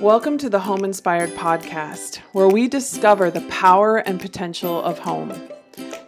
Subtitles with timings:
[0.00, 5.34] Welcome to the Home Inspired Podcast, where we discover the power and potential of home.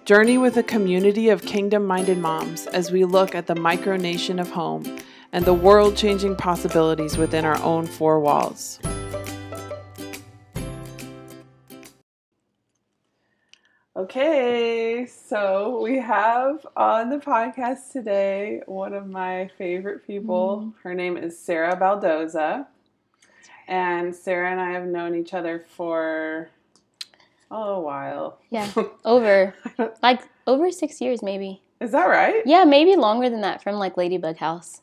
[0.04, 4.48] Journey with a community of kingdom minded moms as we look at the micronation of
[4.48, 5.00] home
[5.32, 8.78] and the world changing possibilities within our own four walls.
[13.96, 20.58] Okay, so we have on the podcast today one of my favorite people.
[20.58, 20.88] Mm-hmm.
[20.88, 22.68] Her name is Sarah Baldoza.
[23.70, 26.50] And Sarah and I have known each other for
[27.52, 28.38] oh, a while.
[28.50, 28.68] Yeah,
[29.04, 29.54] over
[30.02, 31.62] like over six years, maybe.
[31.80, 32.42] Is that right?
[32.44, 34.82] Yeah, maybe longer than that from like Ladybug House.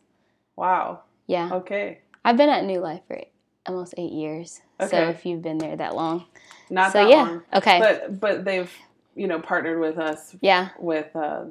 [0.56, 1.02] Wow.
[1.28, 2.00] Yeah, Okay.
[2.24, 3.22] I've been at New Life for
[3.66, 4.62] almost eight years.
[4.80, 4.90] Okay.
[4.90, 6.24] So if you've been there that long,
[6.70, 7.44] Not so that yeah, long.
[7.54, 8.72] okay, But but they've,
[9.18, 11.44] you know, partnered with us yeah, with uh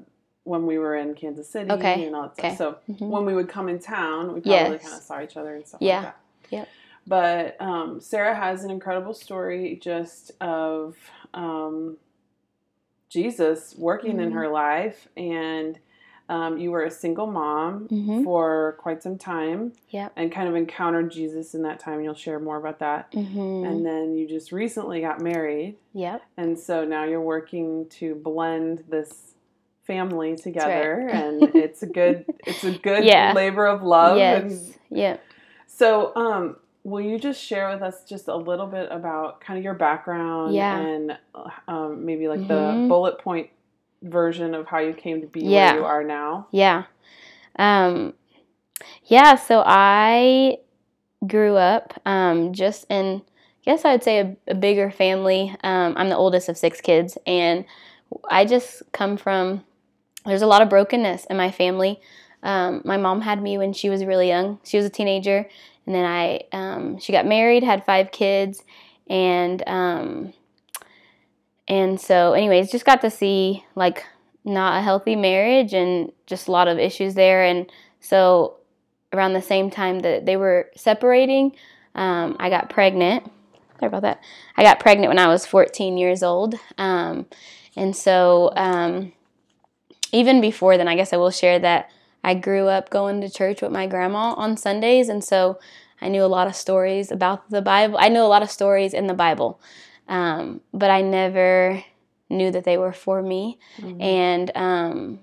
[0.44, 2.06] when we were in Kansas City Okay.
[2.06, 2.54] and all that Okay.
[2.54, 2.78] stuff.
[2.88, 3.08] So Mhm.
[3.10, 4.82] when we would come in town, we probably Yes.
[4.82, 5.96] kind of saw each other and stuff Yeah.
[5.96, 6.16] like that.
[6.50, 6.68] Yep.
[7.06, 10.96] But um, Sarah has an incredible story just of
[11.34, 11.96] um,
[13.08, 14.34] Jesus working in Mhm.
[14.34, 15.78] her life, and
[16.28, 18.24] um, you were a single mom Mhm.
[18.24, 20.12] for quite some time, Yep.
[20.16, 22.00] and kind of encountered Jesus in that time.
[22.02, 23.12] You'll share more about that.
[23.14, 28.16] hmm And then you just recently got married, yep, and so now you're working to
[28.16, 29.34] blend this
[29.86, 31.14] family together, right.
[31.26, 33.32] and it's a good it's a good Yeah.
[33.34, 34.18] labor of love.
[34.18, 35.24] And yes, yep,
[35.68, 36.56] so, um,
[36.86, 40.54] will you just share with us just a little bit about kind of your background
[40.54, 40.78] Yeah.
[40.78, 41.18] and
[41.66, 42.86] um, maybe like the Mhm.
[42.88, 43.50] bullet point
[44.02, 45.72] version of how you came to be Yeah.
[45.72, 46.46] where you are now?
[46.52, 46.84] yeah,
[47.58, 48.14] um,
[49.06, 49.34] yeah.
[49.34, 50.58] So I
[51.26, 55.56] grew up um, just in, I guess I would say a, a bigger family.
[55.64, 57.64] Um, I'm the oldest of six kids, and
[58.30, 59.64] I just come from.
[60.24, 62.00] There's a lot of brokenness in my family.
[62.42, 64.58] Um, my mom had me when she was really young.
[64.64, 65.48] She was a teenager,
[65.86, 68.62] and then I um, she got married, had five kids,
[69.08, 70.32] and um,
[71.68, 74.04] and so, anyways, just got to see like
[74.44, 77.44] not a healthy marriage and just a lot of issues there.
[77.44, 78.56] And so,
[79.12, 81.56] around the same time that they were separating,
[81.94, 83.30] um, I got pregnant.
[83.80, 84.22] Sorry about that.
[84.56, 86.54] I got pregnant when I was 14 years old.
[86.78, 87.26] Um,
[87.74, 89.12] and so, um,
[90.12, 91.90] even before then, I guess I will share that
[92.26, 95.08] I grew up going to church with my grandma on Sundays.
[95.08, 95.58] And so,
[96.00, 97.96] I knew a lot of stories about the Bible.
[97.98, 99.58] I knew a lot of stories in the Bible,
[100.08, 101.82] um, but I never
[102.28, 104.02] knew that they were for me Mhm.
[104.02, 105.18] and um,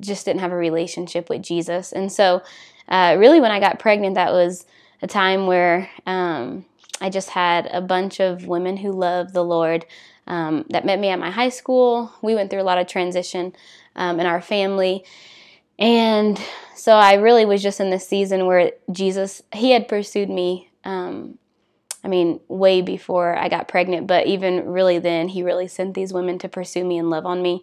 [0.00, 1.92] just didn't have a relationship with Jesus.
[1.92, 2.42] And so,
[2.88, 4.66] uh, really, when I got pregnant, that was
[5.02, 6.64] a time where um,
[7.00, 9.84] I just had a bunch of women who loved the Lord
[10.26, 12.12] um, that met me at my high school.
[12.22, 13.52] We went through a lot of transition
[13.96, 15.04] um, in our family.
[15.78, 16.40] And
[16.74, 20.70] so I really was just in this season where Jesus, He had pursued me.
[20.84, 21.38] Um,
[22.04, 26.12] I mean, way before I got pregnant, but even really then, He really sent these
[26.12, 27.62] women to pursue me and love on me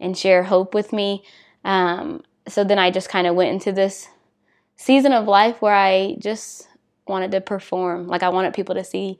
[0.00, 1.22] and share hope with me.
[1.64, 4.08] Um, so then I just kind of went into this
[4.76, 6.68] season of life where I just
[7.06, 8.08] wanted to perform.
[8.08, 9.18] Like I wanted people to see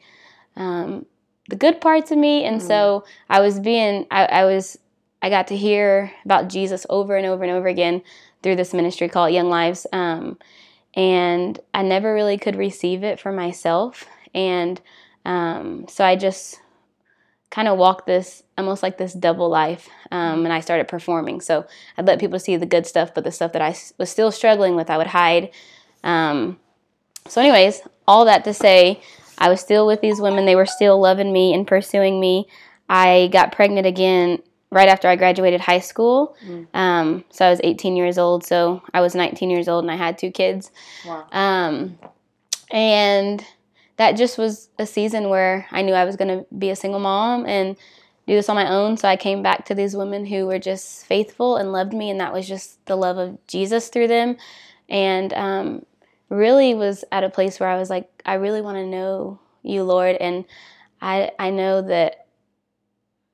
[0.57, 1.07] um,
[1.49, 2.45] the good parts of me.
[2.45, 4.79] And so I was being, I, I was,
[5.21, 8.03] I got to hear about Jesus over and over and over again
[8.43, 9.87] through this ministry called Young Lives.
[9.93, 10.39] Um,
[10.95, 14.07] and I never really could receive it for myself.
[14.35, 14.81] And
[15.25, 16.61] um, so I just
[17.51, 19.89] kind of walked this almost like this double life.
[20.11, 21.41] Um, and I started performing.
[21.41, 21.67] So
[21.97, 24.75] I'd let people see the good stuff, but the stuff that I was still struggling
[24.75, 25.51] with, I would hide.
[26.03, 26.59] Um,
[27.29, 29.01] so, anyways, all that to say,
[29.39, 30.47] I was still with these women.
[30.47, 32.47] They were still loving me and pursuing me.
[32.89, 36.35] I got pregnant again right after I graduated high school.
[36.45, 36.67] Mm.
[36.75, 38.45] Um, so I was 18 years old.
[38.45, 40.71] So I was 19 years old and I had two kids.
[41.07, 41.27] Wow.
[41.31, 41.99] Um,
[42.71, 43.45] and
[43.99, 47.01] that just was a season where I knew I was going to be a single
[47.01, 47.77] mom and
[48.27, 48.97] do this on my own.
[48.97, 52.19] So I came back to these women who were just faithful and loved me, and
[52.21, 54.37] that was just the love of Jesus through them.
[54.89, 55.87] And um,
[56.31, 59.83] really was at a place where I was like, I really want to know you,
[59.83, 60.45] Lord, and
[61.01, 62.22] I I know that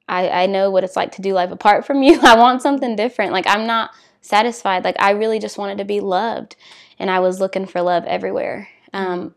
[0.08, 2.18] I I know what it's like to do life apart from you.
[2.22, 3.32] I want something different.
[3.32, 3.90] Like I'm not
[4.20, 4.84] satisfied.
[4.84, 6.56] Like I really just wanted to be loved,
[6.98, 9.34] and I was looking for love everywhere, um,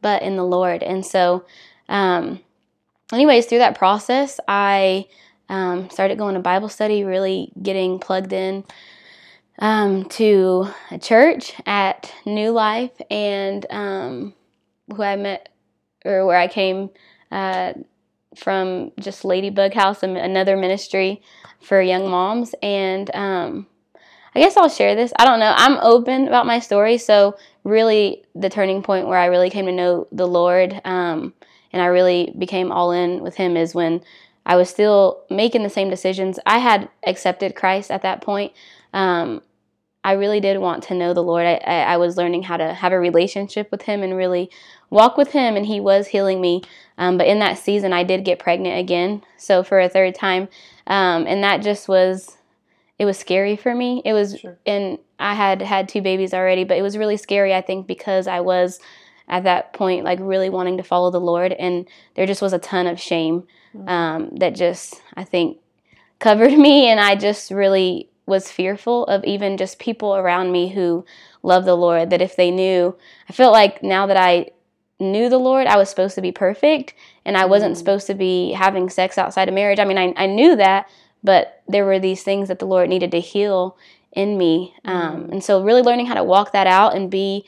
[0.00, 0.82] but in the Lord.
[0.82, 1.44] And so,
[1.88, 2.40] um,
[3.12, 5.06] anyways, through that process, I
[5.48, 8.64] um, started going to Bible study, really getting plugged in
[9.58, 14.34] um, to a church at New Life, and um,
[14.94, 15.48] who I met,
[16.04, 16.90] or where I came
[17.30, 17.72] uh,
[18.36, 21.22] from, just Ladybug House, and another ministry
[21.60, 22.54] for young moms.
[22.62, 23.66] And um,
[24.34, 25.12] I guess I'll share this.
[25.18, 25.54] I don't know.
[25.56, 29.72] I'm open about my story, so really the turning point where I really came to
[29.72, 31.34] know the Lord um,
[31.72, 34.02] and I really became all in with Him is when
[34.46, 36.38] I was still making the same decisions.
[36.46, 38.52] I had accepted Christ at that point.
[38.94, 39.42] Um,
[40.04, 41.44] I really did want to know the Lord.
[41.44, 44.50] I, I, I, was learning how to have a relationship with Him and really
[44.90, 46.62] walk with Him, and He was healing me.
[46.96, 50.48] Um, but in that season, I did get pregnant again, so for a third time,
[50.86, 52.38] um, and that just was
[52.98, 54.02] it was scary for me.
[54.04, 54.58] It was, sure.
[54.66, 57.54] and I had had two babies already, but it was really scary.
[57.54, 58.80] I think because I was
[59.28, 62.58] at that point like really wanting to follow the Lord, and there just was a
[62.58, 63.44] ton of shame
[63.74, 63.88] mm-hmm.
[63.88, 65.58] um, that just I think
[66.18, 71.04] covered me, and I just really was fearful of even just people around me who
[71.42, 72.10] love the Lord.
[72.10, 72.96] That if they knew,
[73.28, 74.50] I felt like now that I
[75.00, 76.94] knew the Lord, I was supposed to be perfect,
[77.24, 77.78] and I wasn't mm-hmm.
[77.78, 79.78] supposed to be having sex outside of marriage.
[79.78, 80.88] I mean, I, I knew that,
[81.22, 83.76] but there were these things that the Lord needed to heal
[84.12, 84.74] in me.
[84.84, 85.32] Um, mm.
[85.32, 87.44] and so, really learning how to walk that out and be,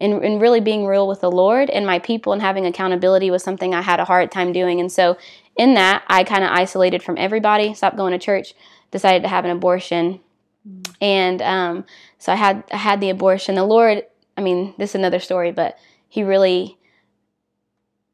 [0.00, 3.42] and, and really being real with the Lord and my people and having accountability was
[3.42, 4.80] something I had a hard time doing.
[4.80, 5.16] And so,
[5.56, 8.54] in that, I kind of isolated from everybody, stopped going to church,
[8.90, 10.20] decided to have an abortion.
[10.68, 10.94] Mm.
[11.00, 11.84] And um,
[12.18, 13.54] so I had I had the abortion.
[13.54, 14.04] The Lord,
[14.36, 15.78] I mean, this is another story, but
[16.08, 16.78] He really,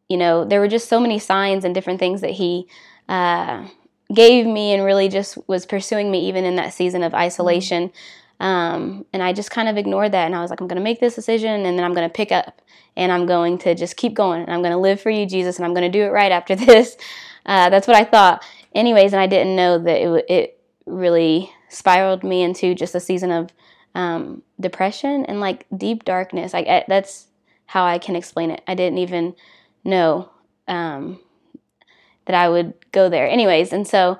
[0.09, 2.69] you know, there were just so many signs and different things that He
[3.09, 3.67] uh,
[4.13, 7.91] gave me and really just was pursuing me even in that season of isolation.
[8.39, 10.27] Um, and I just kind of ignored that.
[10.27, 12.13] And I was like, I'm going to make this decision and then I'm going to
[12.13, 12.61] pick up
[12.97, 14.43] and I'm going to just keep going.
[14.43, 16.33] And I'm going to live for you, Jesus, and I'm going to do it right
[16.33, 16.97] after this.
[17.45, 18.45] Uh, that's what I thought.
[18.75, 20.56] Anyways, and I didn't know that it, it
[20.87, 23.51] really spiraled me into just a season of
[23.95, 26.53] um, depression and like deep darkness.
[26.53, 27.27] Like I, that's
[27.67, 28.63] how I can explain it.
[28.67, 29.35] I didn't even
[29.85, 30.31] know
[30.69, 31.21] um,
[32.27, 33.29] that I would go there.
[33.29, 34.19] Anyways, and so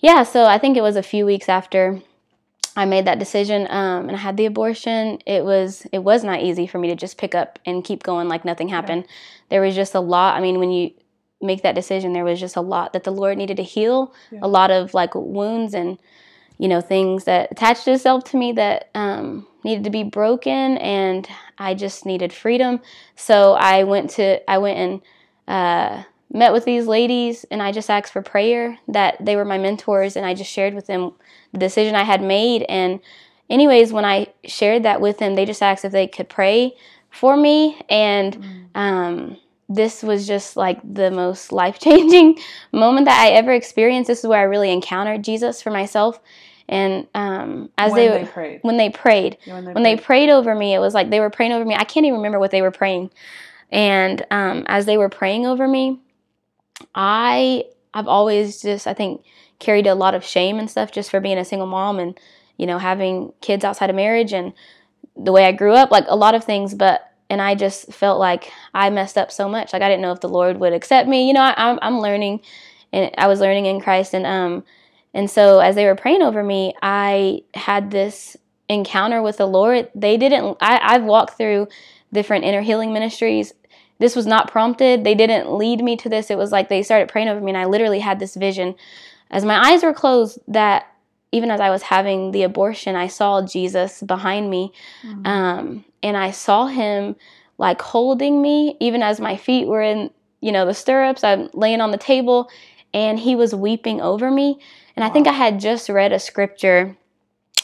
[0.00, 2.00] yeah, so I think it was a few weeks after
[2.76, 5.18] I made that decision um, and I had the abortion.
[5.26, 8.28] It was it was not easy for me to just pick up and keep going
[8.28, 9.06] like nothing happened.
[9.48, 10.36] There was just a lot.
[10.36, 10.92] I mean, when you
[11.46, 14.14] make that decision, there was just a lot that the Lord needed to heal.
[14.30, 14.40] Yeah.
[14.42, 15.98] A lot of like wounds and
[16.58, 21.28] you know things that attached itself to me that um, needed to be broken, and
[21.58, 22.80] I just needed freedom.
[23.14, 25.02] So I went to I went and
[25.48, 29.58] uh, met with these ladies and I just asked for prayer that they were my
[29.58, 31.12] mentors and I just shared with them
[31.52, 33.00] the decision I had made and
[33.48, 36.74] anyways when I shared that with them they just asked if they could pray
[37.10, 38.66] for me and mm.
[38.74, 39.36] um,
[39.68, 42.38] this was just like the most life-changing
[42.72, 44.08] moment that I ever experienced.
[44.08, 46.20] This is where I really encountered Jesus for myself.
[46.68, 48.58] And um, as when they, they prayed.
[48.62, 49.38] when they prayed.
[49.44, 49.98] Yeah, when, they, when prayed.
[49.98, 51.74] they prayed over me it was like they were praying over me.
[51.74, 53.10] I can't even remember what they were praying.
[53.70, 56.00] And um, as they were praying over me
[56.94, 57.64] I
[57.94, 59.24] I've always just I think
[59.58, 62.18] carried a lot of shame and stuff just for being a single mom and
[62.56, 64.52] you know having kids outside of marriage and
[65.16, 66.74] the way I grew up like a lot of things.
[66.74, 70.12] But and I just felt like I messed up so much like I didn't know
[70.12, 72.40] if the Lord would accept me you know I, I'm I'm learning
[72.92, 74.64] and I was learning in Christ and um
[75.14, 78.36] and so as they were praying over me I had this
[78.68, 81.68] encounter with the Lord they didn't I, I've walked through
[82.12, 83.52] different inner healing ministries
[83.98, 85.04] this was not prompted.
[85.04, 86.30] They didn't lead me to this.
[86.30, 88.74] It was like they started praying over me, and I literally had this vision
[89.30, 90.86] as my eyes were closed that
[91.36, 94.72] even as I was having the abortion, I saw Jesus behind me.
[95.04, 95.26] Mm-hmm.
[95.26, 97.16] Um, and I saw him
[97.58, 101.24] like holding me, even as my feet were in, you know, the stirrups.
[101.24, 102.50] I'm laying on the table,
[102.92, 104.58] and he was weeping over me.
[104.94, 105.10] And wow.
[105.10, 106.96] I think I had just read a scripture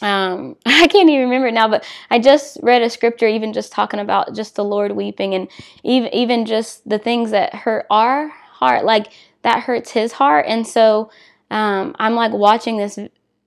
[0.02, 3.72] um, I can't even remember it now, but I just read a scripture, even just
[3.72, 5.48] talking about just the Lord weeping, and
[5.82, 9.12] even even just the things that hurt our heart, like
[9.42, 11.10] that hurts His heart, and so
[11.50, 12.98] um, I'm like watching this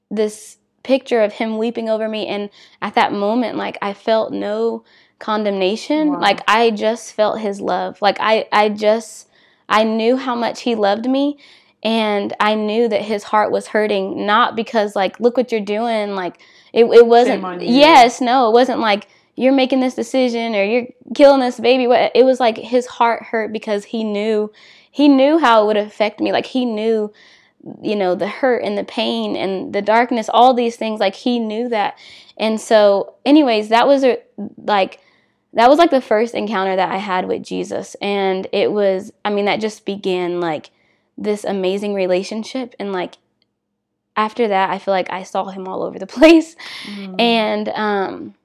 [0.10, 2.50] this picture of Him weeping over me, and
[2.82, 4.84] at that moment, like I felt no
[5.20, 6.20] condemnation, wow.
[6.20, 9.30] like I just felt His love, like I I just
[9.68, 11.38] I knew how much He loved me,
[11.86, 16.16] and I knew that his heart was hurting, not because like, look what you're doing,
[16.16, 16.42] like
[16.74, 17.44] it, it wasn't.
[17.62, 21.86] Yes, no, it wasn't like you're making this decision or you're killing this baby.
[21.86, 24.52] What it was like his heart hurt because he knew,
[24.90, 26.32] he knew how it would affect me.
[26.32, 27.14] Like he knew,
[27.82, 31.00] you know, the hurt and the pain and the darkness, all these things.
[31.00, 31.98] Like he knew that,
[32.38, 34.20] and so, anyways, that was a,
[34.58, 35.00] like
[35.54, 39.30] that was like the first encounter that I had with Jesus, and it was, I
[39.30, 40.70] mean, that just began like
[41.18, 42.76] this amazing relationship.
[42.80, 43.16] And like
[44.18, 46.56] after that i feel like i saw him all over the place.
[46.86, 47.20] Mm.
[47.20, 48.36] and um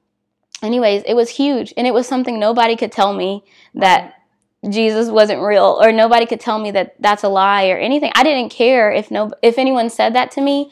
[0.63, 1.73] anyways it was huge.
[1.77, 4.20] And it was something nobody could tell me that
[4.69, 8.13] jesus wasn't real or nobody could tell me that that's a lie or anything.
[8.15, 10.71] I didn't care if no if anyone said that to me.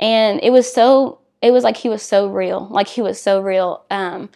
[0.00, 3.40] And it was so it was like he was so real like he was so
[3.42, 3.84] real.
[3.90, 4.30] Um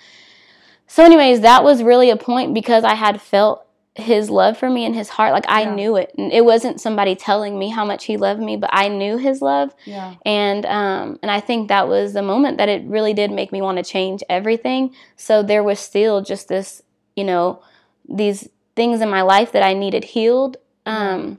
[0.86, 4.84] so anyways that was really a point because i had felt his love for me
[4.84, 5.32] in his heart.
[5.32, 5.74] Like i Yeah.
[5.74, 6.12] knew it.
[6.18, 9.40] And it wasn't somebody telling me how much he loved me but i knew his
[9.40, 9.74] love.
[9.86, 10.14] Yeah.
[10.26, 13.62] and um and i think that was the moment that it really did make me
[13.62, 14.94] want to change everything.
[15.16, 16.82] So there was still just this
[17.16, 17.62] you know
[18.08, 21.38] these things in my life that i needed healed um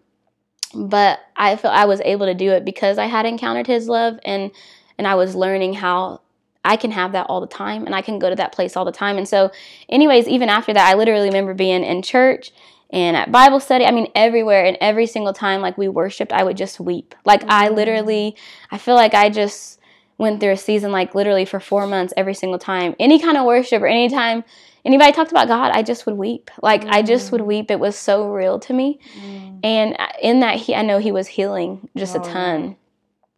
[0.74, 4.20] but i felt i was able to do it because i had encountered his love
[4.26, 4.52] and
[4.98, 6.20] and i was learning how
[6.66, 8.86] i can have that all the time and i can go to that place all
[8.86, 9.18] the time.
[9.18, 9.52] And so
[9.90, 12.52] anyways even after that i literally remember being in church
[12.90, 16.44] and at bible study i mean everywhere and every single time like we worshiped i
[16.44, 17.16] would just weep.
[17.26, 17.76] Like i Mm.
[17.76, 18.36] literally
[18.72, 19.80] i feel like i just
[20.18, 22.96] went through a season like literally for four months every single time.
[23.00, 24.44] Any kind of worship or anytime
[24.86, 27.46] anybody talked about god i just would weep like i just would Mm.
[27.46, 29.60] weep it was so real to me Mm.
[29.64, 32.76] and in that he i know he was healing just Oh, a ton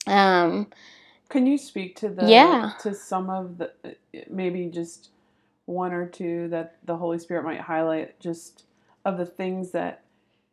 [0.07, 0.67] um
[1.29, 2.71] Can you speak to the Yeah.
[2.79, 3.71] to some of the
[4.29, 5.09] maybe just
[5.65, 8.65] one or two that the Holy Spirit might highlight just
[9.03, 10.01] of the things that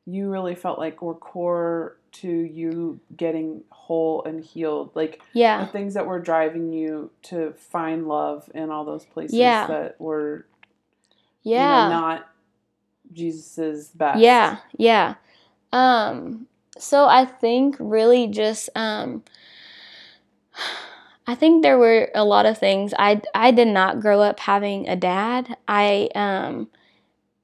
[0.06, 5.70] you really felt like were core to you getting whole and healed like yeah the
[5.70, 9.66] things that were driving you to find love in all those places Yeah.
[9.66, 10.46] that were
[11.42, 12.28] you know, yeah not
[13.12, 15.14] Jesus's best Yeah, yeah.
[15.72, 16.46] Um,
[16.78, 19.22] so I think really just um,
[21.26, 22.92] I think there were a lot of things.
[22.98, 25.56] I I did not grow up having a dad.
[25.68, 26.68] I um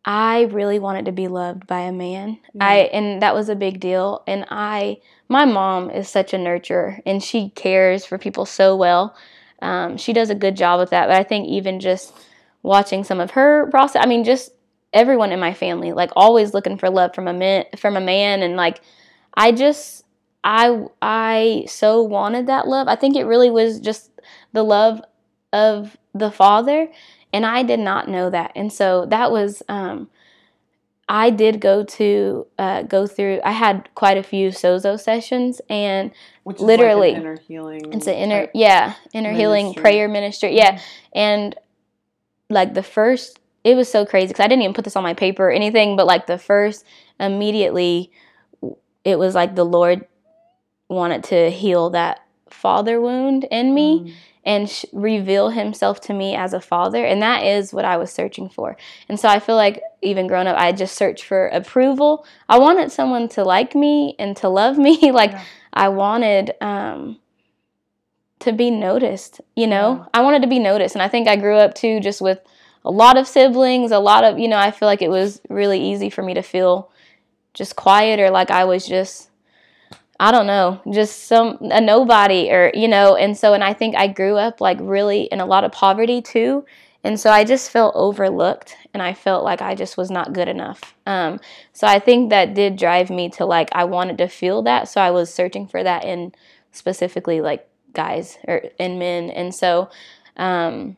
[0.05, 2.38] I really wanted to be loved by a man.
[2.61, 4.25] I and that was a big deal.
[4.26, 9.14] And I my mom is such a nurturer and she cares for people so well.
[9.61, 11.07] Um, she does a good job with that.
[11.07, 12.12] But I think even just
[12.68, 14.52] watching some of her process, I mean, just
[14.92, 18.42] everyone in my family, like always looking for love from a man, from a man,
[18.42, 18.80] and like
[19.34, 20.04] I just
[20.44, 22.87] I I so wanted that love.
[22.87, 24.10] I think it really was just
[24.52, 25.00] the love
[25.52, 26.88] of the father,
[27.32, 29.62] and I did not know that, and so that was.
[29.68, 30.10] Um,
[31.10, 33.40] I did go to uh, go through.
[33.42, 36.10] I had quite a few sozo sessions, and
[36.44, 40.54] literally, like an inner healing it's an inner yeah inner healing prayer ministry.
[40.54, 40.78] Yeah,
[41.14, 41.54] and
[42.50, 45.14] like the first, it was so crazy because I didn't even put this on my
[45.14, 46.85] paper or anything, but like the first,
[47.21, 48.11] immediately,
[49.05, 50.07] it was like the Lord
[50.88, 54.12] wanted to heal that father wound in me Mm.
[54.45, 58.11] and sh- reveal himself to me as a father and that is what i was
[58.11, 58.75] searching for
[59.07, 62.90] and so i feel like even growing up i just searched for approval i wanted
[62.90, 65.45] someone to like me and to love me like Yeah.
[65.75, 67.19] i wanted um
[68.40, 70.07] to be noticed you know Yeah.
[70.14, 72.40] i wanted to be noticed and i think i grew up too just with
[72.85, 75.80] a lot of siblings a lot of you know i feel like it was really
[75.80, 76.90] easy for me to feel
[77.54, 79.28] just quiet or like i was just
[80.21, 83.95] I don't know, just some a nobody or you know, and so and I think
[83.95, 86.64] I grew up like really in a lot of poverty too.
[87.04, 90.49] And so I just felt overlooked and I felt like I just was not good
[90.49, 90.97] enough.
[91.07, 91.38] Um,
[91.73, 94.88] so I think that did drive me to like I wanted to feel that.
[94.88, 96.33] So I was searching for that in
[96.73, 99.30] specifically like guys or in men.
[99.30, 99.90] And so
[100.37, 100.97] um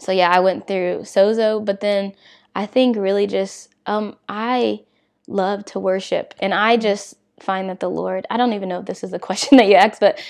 [0.00, 2.14] so yeah, I went through Sozo, but then
[2.54, 4.80] I think really just um I
[5.26, 8.86] love to worship and I just find that the Lord, I don't even know if
[8.86, 10.20] this is a question that you asked, but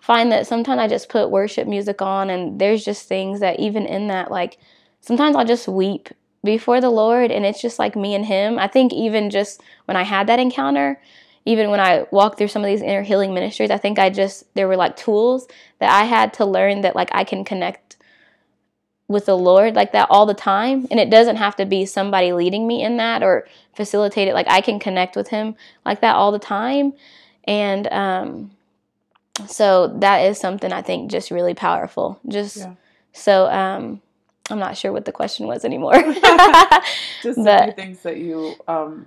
[0.00, 3.86] find that sometimes I just put worship music on and there's just things that even
[3.86, 4.58] in that, like
[5.00, 6.08] sometimes I'll just weep
[6.44, 8.58] before the Lord and it's just like me and Him.
[8.58, 11.00] I think even just when I had that encounter,
[11.44, 14.52] even when I walked through some of these inner healing ministries, I think I just,
[14.54, 17.96] there were like tools that I had to learn that like I can connect
[19.08, 20.86] with the Lord like that all the time.
[20.90, 24.34] And it doesn't have to be somebody leading me in that or facilitate it.
[24.34, 25.54] Like I can connect with Him
[25.84, 26.92] like that all the time.
[27.44, 28.50] And um,
[29.46, 32.20] so that is something I think just really powerful.
[32.28, 32.74] Just Yeah.
[33.12, 34.02] so um,
[34.50, 35.94] I'm not sure what the question was anymore.
[37.22, 39.06] just But- things that you um,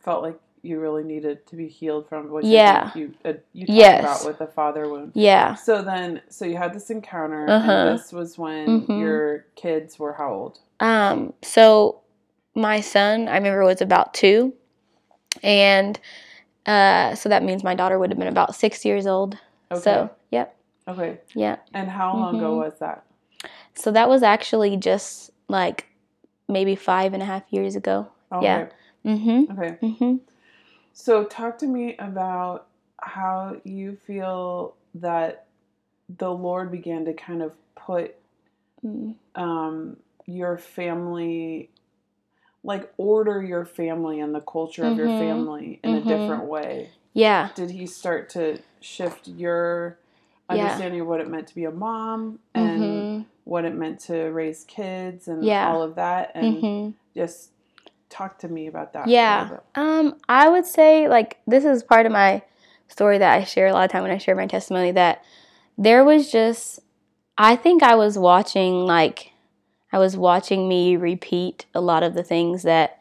[0.00, 2.90] felt like you really needed to be healed from, which I Yeah.
[2.94, 4.00] you uh, you talked Yes.
[4.00, 5.12] about with the father wound.
[5.14, 5.54] yeah.
[5.54, 7.70] So then, so you had this encounter, Uh-huh.
[7.70, 8.98] and this was when Mhm.
[8.98, 10.58] your kids were how old?
[10.80, 12.00] Um, so
[12.54, 14.52] my son, I remember was about two,
[15.42, 15.98] and
[16.66, 19.36] uh, so that means my daughter would have been about six years old.
[19.72, 19.80] Okay.
[19.80, 20.54] So yep,
[20.86, 21.18] okay.
[21.34, 21.56] Yeah.
[21.74, 22.58] And how long ago Mhm.
[22.58, 23.04] was that?
[23.74, 25.88] So that was actually just like
[26.48, 28.06] maybe five and a half years ago.
[28.30, 28.44] Okay.
[28.44, 28.66] Yeah.
[29.04, 29.52] Mm-hmm.
[29.58, 29.78] Okay.
[29.82, 30.16] Mm-hmm.
[30.92, 32.66] So talk to me about
[32.98, 35.46] how you feel that
[36.18, 38.14] the Lord began to kind of put
[38.84, 39.14] Mm.
[39.36, 39.96] um,
[40.26, 41.70] your family,
[42.64, 45.18] like order your family and the culture of your Mhm.
[45.18, 45.96] family in Mhm.
[45.98, 46.90] a different way.
[47.14, 47.50] Yeah.
[47.54, 49.98] Did he start to shift your
[50.50, 50.64] Yeah.
[50.64, 53.26] understanding of what it meant to be a mom and Mhm.
[53.44, 55.68] what it meant to raise kids and Yeah.
[55.70, 56.94] all of that and Mhm.
[57.14, 57.51] just
[58.12, 59.08] talk to me about that.
[59.08, 59.58] Yeah.
[59.74, 62.42] Um, I would say like this is part of my
[62.88, 65.24] story that I share a lot of time when I share my testimony that
[65.78, 66.80] there was just
[67.38, 69.32] I think I was watching like
[69.92, 72.98] I was watching me repeat a lot of the things that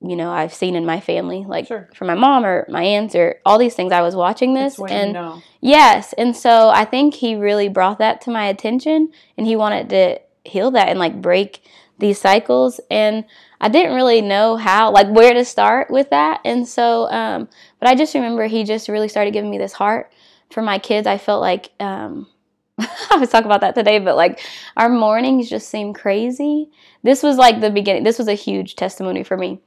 [0.00, 1.88] you know I've seen in my family like Sure.
[1.94, 5.08] from my mom or my aunts or all these things I was watching this and
[5.08, 5.42] you know.
[5.60, 9.88] Yes, and so I think he really brought that to my attention and he wanted
[9.90, 11.62] to heal that and like break
[11.98, 13.24] these cycles and
[13.64, 17.48] I didn't really know how like where to start with that and so um
[17.80, 20.12] but I just remember he just really started giving me this heart
[20.50, 21.06] for my kids.
[21.06, 22.26] I felt like um
[22.78, 24.40] I was talking about that today, but like
[24.76, 26.70] our mornings just seemed crazy.
[27.02, 28.04] This was like the beginning.
[28.04, 29.60] This was a huge testimony for me.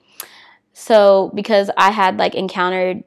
[0.74, 3.04] So because I had like encountered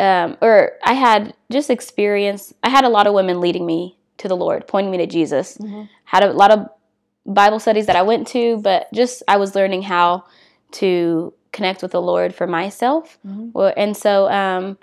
[0.00, 4.26] um, or I had just experienced, I had a lot of women leading me to
[4.26, 5.56] the Lord, pointing me to Jesus.
[5.58, 5.88] Mhm.
[6.04, 6.66] Had a lot of
[7.32, 10.24] Bible studies that I went to, but just I was learning how
[10.72, 13.18] to connect with the Lord for myself.
[13.26, 13.50] Mhm.
[13.52, 14.78] Well, and so um,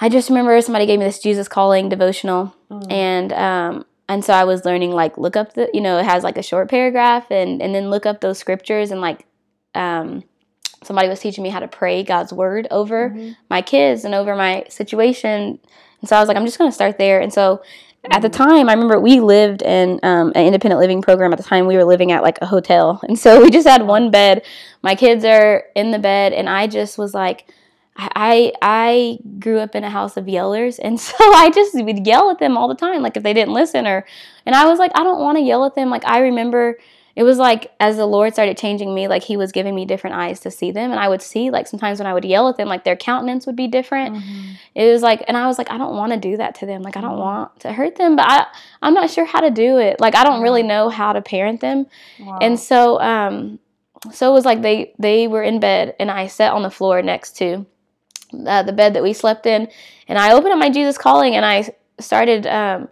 [0.00, 2.92] I just remember somebody gave me this Jesus calling devotional, Mm.
[2.92, 6.22] and um, and so I was learning like look up the you know it has
[6.24, 9.26] like a short paragraph and and then look up those scriptures and like
[9.74, 10.22] um,
[10.82, 13.36] somebody was teaching me how to pray God's word over Mhm.
[13.50, 15.58] my kids and over my situation.
[16.00, 17.20] And so I was like, I'm just going to start there.
[17.20, 17.60] And so
[18.08, 21.32] at the time, I remember we lived in um, an independent living program.
[21.32, 23.00] At the time, we were living at like a hotel.
[23.02, 24.44] And so we just had one bed.
[24.82, 26.32] My kids are in the bed.
[26.32, 27.52] And I just was like,
[27.96, 30.80] I, I grew up in a house of yellers.
[30.82, 33.52] And so I just would yell at them all the time, like if they didn't
[33.52, 34.06] listen or,
[34.46, 35.90] and I was like, I don't want to yell at them.
[35.90, 36.78] Like I remember
[37.16, 40.16] it was like as the Lord started changing me, like He was giving me different
[40.16, 42.56] eyes to see them, and I would see like sometimes when I would yell at
[42.56, 44.16] them, like their countenance would be different.
[44.16, 44.56] Mhm.
[44.74, 46.82] It was like, and I was like, I don't want to do that to them.
[46.82, 47.18] Like I don't Mhm.
[47.18, 48.46] want to hurt them, but I
[48.82, 50.00] I'm not sure how to do it.
[50.00, 51.86] Like I don't really know how to parent them,
[52.20, 52.38] Wow.
[52.40, 53.58] and so um,
[54.12, 57.02] so it was like they they were in bed, and I sat on the floor
[57.02, 57.66] next to
[58.46, 59.68] uh, the bed that we slept in,
[60.06, 62.46] and I opened up my Jesus calling, and I started.
[62.46, 62.88] Um,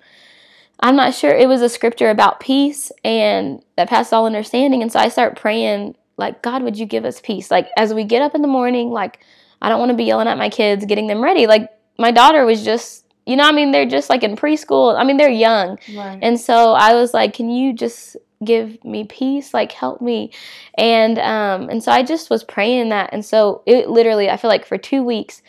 [0.81, 1.31] I'm not sure.
[1.31, 4.83] It was a scripture about peace and that passed all understanding.
[4.83, 7.51] And so I start praying, like, God, would you give us peace?
[7.51, 9.21] Like, as we get up in the morning, like,
[9.61, 11.47] I don't want to be yelling at my kids, getting them ready.
[11.47, 14.97] Like, my daughter was just, you know, I mean, they're just like in preschool.
[14.97, 15.79] I mean, they're young.
[15.95, 16.19] right.
[16.23, 19.53] And so I was like, can you just give me peace?
[19.53, 20.31] Like, help me.
[20.77, 23.11] And, um, and so I just was praying that.
[23.13, 25.43] And so it literally, I feel like for two weeks,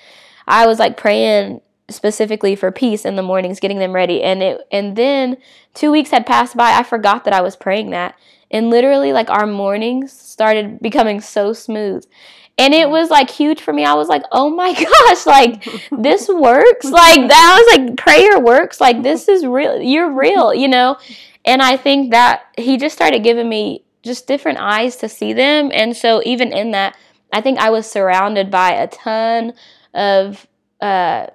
[0.48, 4.22] I was like praying specifically for peace in the mornings, getting them ready.
[4.24, 5.38] And it, and then
[5.74, 6.74] two weeks had passed by.
[6.74, 8.16] I forgot that I was praying that.
[8.52, 12.06] And literally, like, our mornings started becoming so smooth.
[12.58, 13.86] And it was like huge for me.
[13.86, 14.74] I was like, oh my
[15.08, 16.86] gosh, like, this works.
[16.86, 18.82] Like, that I was like, prayer works.
[18.82, 19.82] Like, this is real.
[19.82, 20.98] You're real, you know?
[21.46, 25.72] And I think that he just started giving me just different eyes to see them.
[25.74, 26.98] And so, even in that,
[27.32, 29.54] I think I was surrounded by a ton
[29.94, 30.46] of
[30.82, 31.28] uh,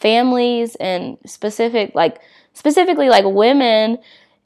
[0.00, 2.18] families and specific, like,
[2.54, 3.98] specifically like women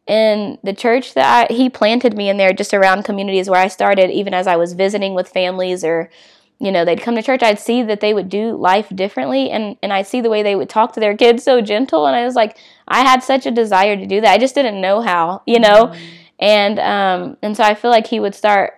[0.07, 3.69] in the church that I, he planted me in there just around communities where I
[3.69, 6.11] started even as I was visiting with families or
[6.59, 9.77] you know they'd come to church I'd see that they would do life differently and
[9.83, 12.25] and I'd see the way they would talk to their kids so gentle and I
[12.27, 15.43] was like I had such a desire to do that I just didn't know how
[15.47, 15.99] you know Mhm.
[16.38, 18.75] and um and so I feel like he would start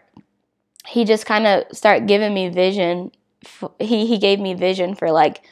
[0.87, 3.11] he just kind of start giving me vision
[3.45, 5.43] f- he he gave me vision for like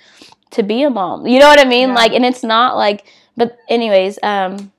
[0.54, 1.94] to be a mom you know what I mean Yeah.
[1.94, 4.72] like and it's not like but anyways um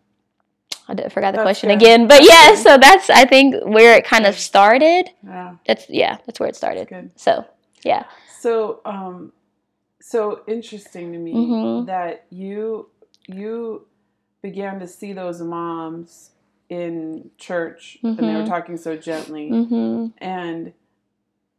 [0.88, 1.75] I forgot the That's question good.
[1.75, 2.57] again but That's yeah good.
[2.63, 5.55] so that's I think where it kind of started Yeah.
[5.67, 7.45] that's yeah that's where it started so
[7.83, 8.03] yeah
[8.45, 9.31] So, um,
[10.01, 11.85] so interesting to me Mhm.
[11.88, 12.89] that you
[13.27, 13.88] you
[14.43, 16.29] began to see those moms
[16.69, 18.53] in church, and they were Mhm.
[18.55, 20.73] talking so gently, mm-hmm and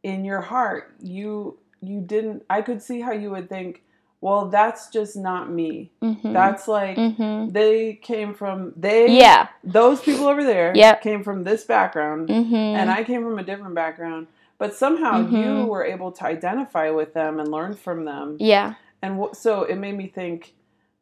[0.03, 2.43] in your heart, you you didn't.
[2.49, 3.83] I could see how you would think,
[4.21, 5.91] well, that's just not me.
[6.01, 11.01] mm-hmm That's like mm-hmm they came from they yeah those people over there Yep.
[11.01, 14.27] came from this background mm-hmm and I came from a different background.
[14.59, 15.67] But somehow you Mhm.
[15.67, 18.37] were able to identify with them and learn from them.
[18.39, 20.53] yeah And wh- so it made me think,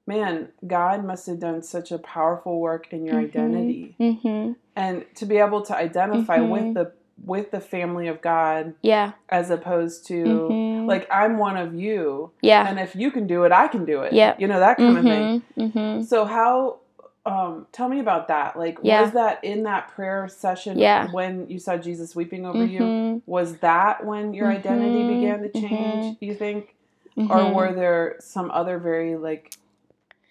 [0.06, 3.24] man, God must have done such a powerful work in your Mhm.
[3.30, 3.96] identity.
[4.00, 6.92] mm-hmm And to be able to identify with the
[7.24, 10.88] with the family of God yeah as opposed to Mhm.
[10.88, 14.02] like I'm one of you yeah and if you can do it, I can do
[14.02, 14.14] it.
[14.14, 14.36] Yeah.
[14.38, 15.42] You know, that kind of thing.
[15.58, 16.78] mm-hmm mm-hmm So how
[17.26, 18.58] um tell me about that.
[18.58, 19.02] Like Yeah.
[19.02, 21.10] was that in that prayer session Yeah.
[21.12, 22.82] when you saw Jesus weeping over you?
[22.82, 23.22] Mhm.
[23.26, 25.08] Was that when your identity Mhm.
[25.08, 26.20] began to change, Mhm.
[26.20, 26.76] do you think?
[27.18, 29.54] Or were there some other very like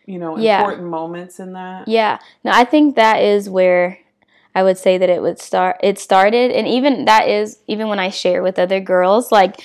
[0.07, 0.59] you know Yeah.
[0.61, 1.88] important moments in that.
[1.88, 2.18] Yeah.
[2.44, 3.99] No, I think that is where
[4.55, 5.77] I would say that it would start.
[5.83, 9.61] It started, and even that is even when I share with other girls, like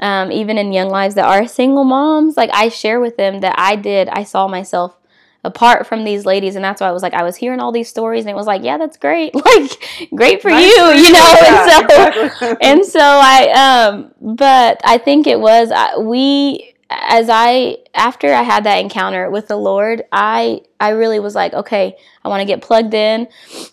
[0.00, 3.54] um, even in young lives that are single moms, like I share with them that
[3.58, 4.08] I did.
[4.08, 4.96] I saw myself
[5.44, 7.88] apart from these ladies, and that's why I was like, I was hearing all these
[7.88, 11.12] stories, and it was like, yeah, that's great, like great for Nice you, for you
[11.12, 11.34] know.
[11.40, 12.56] Yeah, and so exactly.
[12.60, 18.42] and so I um but I think it was I- we as I after I
[18.42, 22.46] had that encounter with the Lord, I I really was like, okay, I want to
[22.46, 23.28] get plugged in.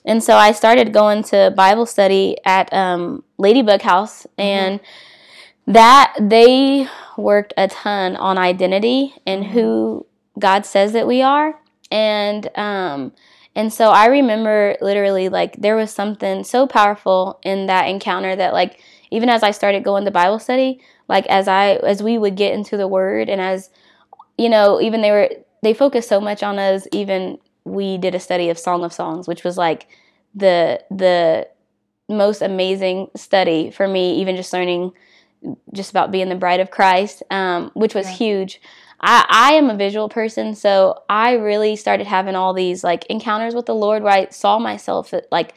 [0.06, 4.80] And so I started going to Bible study at um Ladybug House and
[5.67, 10.06] that they worked a ton on identity and who
[10.38, 11.60] God says that we are.
[11.91, 13.13] And um
[13.56, 18.51] and so I remember literally like there was something so powerful in that encounter that
[18.51, 22.36] like even as I started going to Bible study, like as I as we would
[22.36, 23.70] get into the word and as
[24.38, 25.30] you know, even they were
[25.63, 29.28] they focused so much on us even we did a study of Song of Songs,
[29.28, 29.88] which was like
[30.34, 31.48] the the
[32.08, 34.91] most amazing study for me, even just learning
[35.74, 38.13] just about being the bride of Christ, um, which was Yeah.
[38.13, 38.62] huge.
[39.02, 43.54] I, I am a visual person, so I really started having all these like encounters
[43.54, 45.54] with the Lord where I saw myself like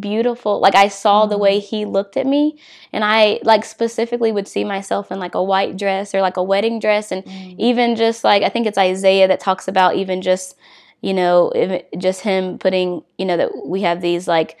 [0.00, 2.58] beautiful like i saw the way he looked at me
[2.92, 6.42] and i like specifically would see myself in like a white dress or like a
[6.42, 7.26] wedding dress and
[7.60, 10.56] even just like i think it's isaiah that talks about even just
[11.02, 11.52] you know
[11.98, 14.58] just him putting you know that we have these like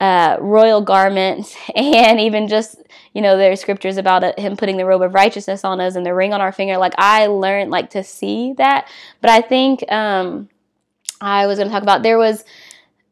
[0.00, 2.76] uh, royal garments and even just
[3.12, 6.04] you know there's scriptures about it, him putting the robe of righteousness on us and
[6.04, 6.76] the ring on our finger.
[6.78, 8.88] Like i learned like to see that
[9.20, 10.48] but i think um
[11.20, 12.44] i was going to talk about there was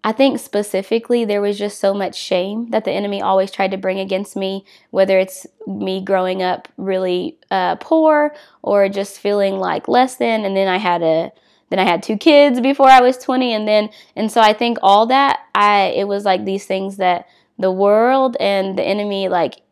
[0.04, 3.76] I think specifically there was just so much shame that the enemy always tried to
[3.76, 9.86] bring against me, whether it's me growing up really uh, poor or just feeling like
[9.86, 10.44] less than.
[10.44, 11.32] And then I had a
[11.70, 14.78] then I had two kids before I was 20, and then and so I think
[14.82, 19.62] all that I it was like these things that the world and the enemy like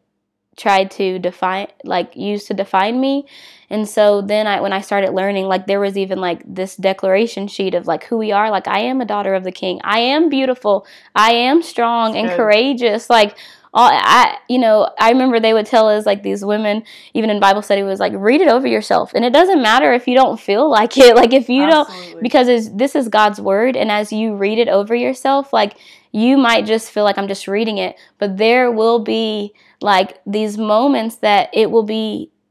[0.57, 3.27] tried to define like used to define me
[3.71, 7.47] and so then I when I started learning like there was even like this declaration
[7.47, 8.51] sheet of like who we are.
[8.51, 9.81] Like I am a daughter of the king.
[9.85, 10.87] I am beautiful.
[11.15, 12.37] I am strong and Good.
[12.37, 13.09] courageous.
[13.09, 13.39] Like
[13.73, 16.83] all I you know I remember they would tell us like these women
[17.15, 19.13] even in Bible study was like read it over yourself.
[19.15, 21.15] And it doesn't matter if you don't feel like it.
[21.21, 23.77] Like if you don't because this is God's word.
[23.77, 25.77] And as you read it over yourself like
[26.11, 27.97] you might just feel like I'm just reading it.
[28.19, 31.85] But there will be like these moments that it will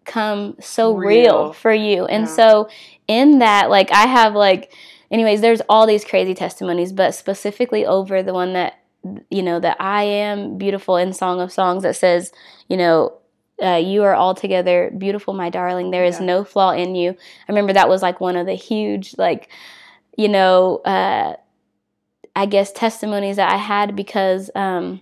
[0.09, 1.53] become so real, Real.
[1.53, 2.35] for you and Yeah.
[2.35, 2.69] so
[3.07, 4.73] in that like I have like
[5.11, 8.73] anyways there's all these crazy testimonies but specifically over the one that
[9.29, 12.31] you know that I am beautiful in Song of Songs that says
[12.67, 13.13] you know
[13.61, 15.91] uh, you are altogether beautiful, my darling.
[15.91, 16.25] There is Yeah.
[16.27, 17.09] no flaw in you.
[17.11, 19.49] I remember that was like one of the huge, like,
[20.17, 21.33] you know, uh,
[22.37, 25.01] I guess testimonies that I had because um,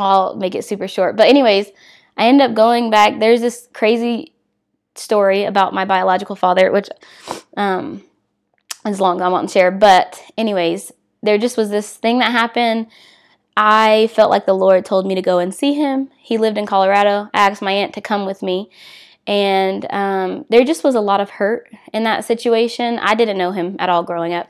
[0.00, 1.14] I'll make it super short.
[1.16, 1.70] But, anyways,
[2.16, 3.18] I end up going back.
[3.18, 4.32] There's this crazy
[4.94, 6.88] story about my biological father, which
[7.56, 8.02] um,
[8.86, 9.70] is long, I won't share.
[9.70, 12.86] But, anyways, there just was this thing that happened.
[13.56, 16.10] I felt like the Lord told me to go and see him.
[16.18, 17.28] He lived in Colorado.
[17.32, 18.70] I asked my aunt to come with me.
[19.26, 22.98] And um, there just was a lot of hurt in that situation.
[22.98, 24.48] I didn't know him at all growing up.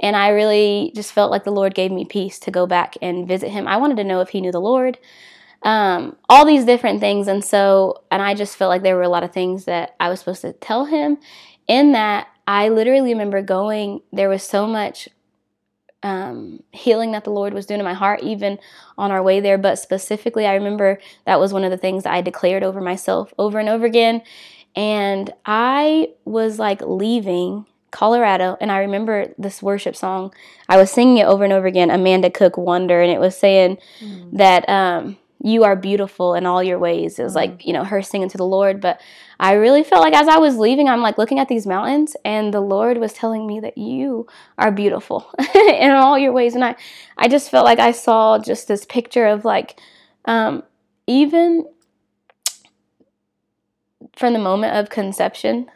[0.00, 3.28] And I really just felt like the Lord gave me peace to go back and
[3.28, 3.68] visit him.
[3.68, 4.98] I wanted to know if he knew the Lord.
[5.62, 7.26] Um, all these different things.
[7.26, 10.08] And so, and I just felt like there were a lot of things that I
[10.08, 11.18] was supposed to tell him.
[11.66, 15.08] In that, I literally remember going, there was so much
[16.02, 18.58] um, healing that the Lord was doing in my heart, even
[18.96, 19.58] on our way there.
[19.58, 23.34] But specifically, I remember that was one of the things that I declared over myself
[23.38, 24.22] over and over again.
[24.76, 30.32] And I was like leaving Colorado, and I remember this worship song.
[30.68, 33.78] I was singing it over and over again, Amanda Cook Wonder, and it was saying
[34.32, 37.18] that um, you are beautiful in all your ways.
[37.18, 38.80] It was like, you know, her singing to the Lord.
[38.80, 39.00] But
[39.38, 42.52] I really felt like as I was leaving, I'm like looking at these mountains, and
[42.52, 46.54] the Lord was telling me that you are beautiful in all your ways.
[46.54, 46.76] And I,
[47.16, 49.80] I just felt like I saw just this picture of like,
[50.24, 50.64] um,
[51.06, 51.66] even
[54.16, 55.70] from the moment of conception,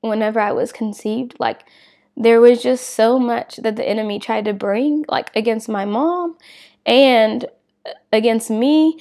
[0.00, 1.64] whenever I was conceived, like
[2.16, 6.36] there was just so much that the enemy tried to bring, like against my mom
[6.86, 7.46] and
[8.12, 8.98] against me.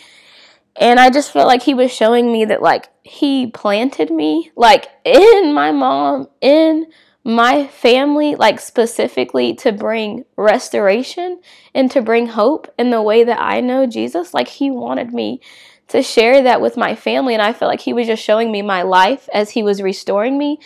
[0.76, 4.88] And I just felt like he was showing me that, like, he planted me, like,
[5.04, 6.88] in my mom, in
[7.24, 11.42] my family, like, specifically to bring restoration
[11.76, 14.34] and to bring hope in the way that I know Jesus.
[14.34, 15.42] Like, he wanted me
[15.90, 17.34] to share that with my family.
[17.34, 20.38] And I felt like he was just showing me my life as he was restoring
[20.38, 20.58] me.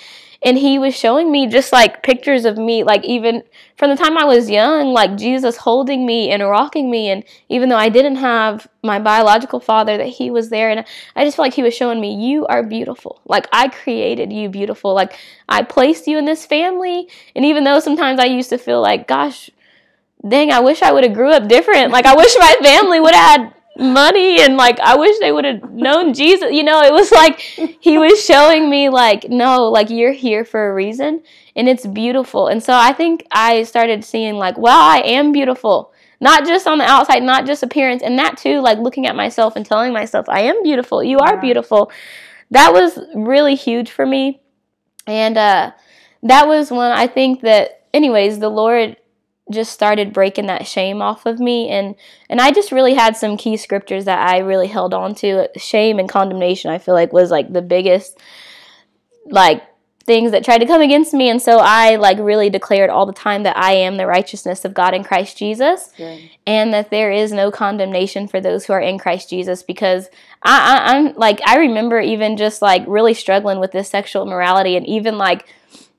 [0.44, 3.44] And he was showing me just like pictures of me, like even
[3.78, 7.10] from the time I was young, like Jesus holding me and rocking me.
[7.10, 10.70] And even though I didn't have my biological father, that he was there.
[10.70, 13.22] And I just felt like he was showing me, you are beautiful.
[13.26, 14.94] Like I created you beautiful.
[14.94, 15.18] Like
[15.50, 17.08] I placed you in this family.
[17.36, 19.50] And even though sometimes I used to feel like, gosh,
[20.28, 21.92] dang, I wish I would have grew up different.
[21.92, 25.46] Like I wish my family would have had money and like I wish they would
[25.46, 26.52] have known Jesus.
[26.52, 30.70] You know, it was like he was showing me like no, like you're here for
[30.70, 31.24] a reason
[31.56, 32.48] and it's beautiful.
[32.48, 35.92] And so I think I started seeing like wow, I am beautiful.
[36.22, 39.56] Not just on the outside, not just appearance, and that too, like looking at myself
[39.56, 41.04] and telling myself, I am beautiful.
[41.04, 41.92] You are beautiful.
[42.52, 44.42] That was really huge for me.
[45.08, 45.72] And uh,
[46.24, 48.96] that was when I think that, anyways, the Lord
[49.52, 51.70] just started breaking that shame off of me.
[51.70, 51.96] And
[52.30, 55.48] and I just really had some key scriptures that I really held on to.
[55.58, 58.20] Shame and condemnation I feel like was like the biggest
[59.28, 59.64] like
[60.06, 61.30] things that tried to come against me.
[61.30, 64.74] And so I like really declared all the time that I am the righteousness of
[64.74, 65.92] God in Christ Jesus.
[66.46, 70.08] And that there is no condemnation for those who are in Christ Jesus because
[70.44, 74.76] I, I I'm like I remember even just like really struggling with this sexual morality
[74.76, 75.48] and even like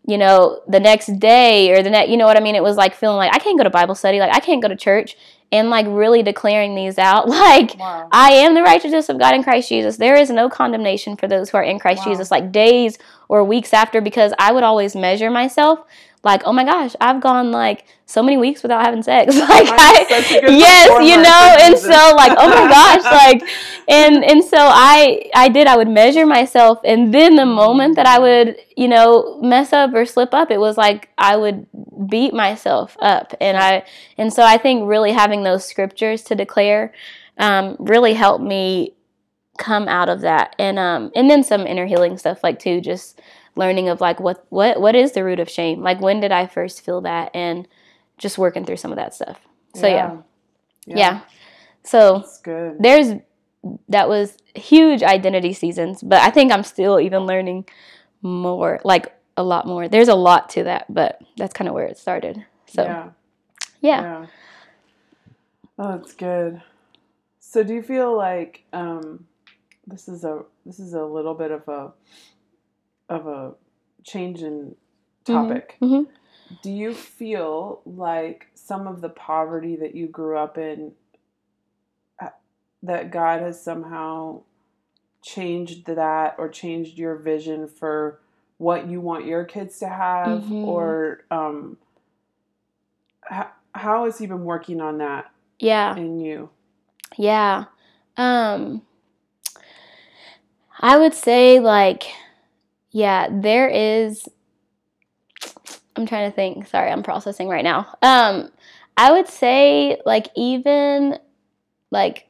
[0.07, 2.55] you know, the next day or the next, you know what I mean?
[2.55, 4.69] It was like feeling like I can't go to Bible study, like I can't go
[4.69, 5.17] to church,
[5.53, 7.29] and like really declaring these out.
[7.37, 8.09] Like, wow.
[8.13, 9.97] I am the righteousness of God in Christ Jesus.
[9.97, 12.13] There is no condemnation for those who are in Christ wow.
[12.13, 15.81] Jesus, like days or weeks after, because I would always measure myself
[16.27, 19.35] like, oh my gosh, I've gone like so many weeks without having sex.
[19.47, 20.07] Like I,
[20.49, 23.43] yes, you know, and so like, oh my gosh, like,
[23.89, 25.69] and and so I I did.
[25.69, 29.95] I would measure myself, and then the moment that I would you know mess up
[29.95, 31.67] or slip up, it was like I would
[32.09, 33.85] beat myself up, and I
[34.19, 36.93] and so I think really having those scriptures to declare
[37.39, 38.95] um, really helped me
[39.59, 43.21] come out of that, and um and then some inner healing stuff like too, just
[43.57, 45.83] learning of like what what what is the root of shame?
[45.83, 47.31] Like when did i first feel that?
[47.35, 47.67] And
[48.19, 49.41] just working through some of that stuff.
[49.75, 50.19] So yeah.
[50.87, 51.21] Yeah, yeah.
[51.83, 52.25] so
[52.79, 53.21] there's
[53.89, 57.67] that was huge identity seasons but i think i'm still even learning
[58.23, 59.89] more like a lot more.
[59.89, 62.45] There's a lot to that but that's kind of where it started.
[62.67, 63.09] So yeah.
[63.81, 64.03] yeah.
[64.03, 64.27] Yeah.
[65.79, 66.63] Oh that's good.
[67.39, 69.27] So do you feel like um
[69.87, 71.93] this is a this is a little bit of a
[73.09, 73.55] of a
[74.05, 74.75] change in
[75.25, 75.33] mm-hmm.
[75.33, 75.77] topic.
[75.83, 76.11] Mm-hmm.
[76.63, 80.93] Do you feel like some of the poverty that you grew up in
[82.21, 82.29] uh,
[82.83, 84.43] that God has somehow
[85.23, 88.21] changed that or changed your vision for
[88.59, 90.65] what you want your kids to have mm-hmm.
[90.65, 91.77] or um
[93.23, 96.49] how, how has he been working on that yeah in you
[97.19, 97.65] yeah
[98.17, 98.81] um
[100.81, 102.05] i would say like
[102.97, 104.27] yeah, there is.
[105.97, 106.67] I'm trying to think.
[106.67, 107.95] Sorry, I'm processing right now.
[108.01, 108.51] Um,
[108.97, 111.19] I would say like even
[111.91, 112.27] like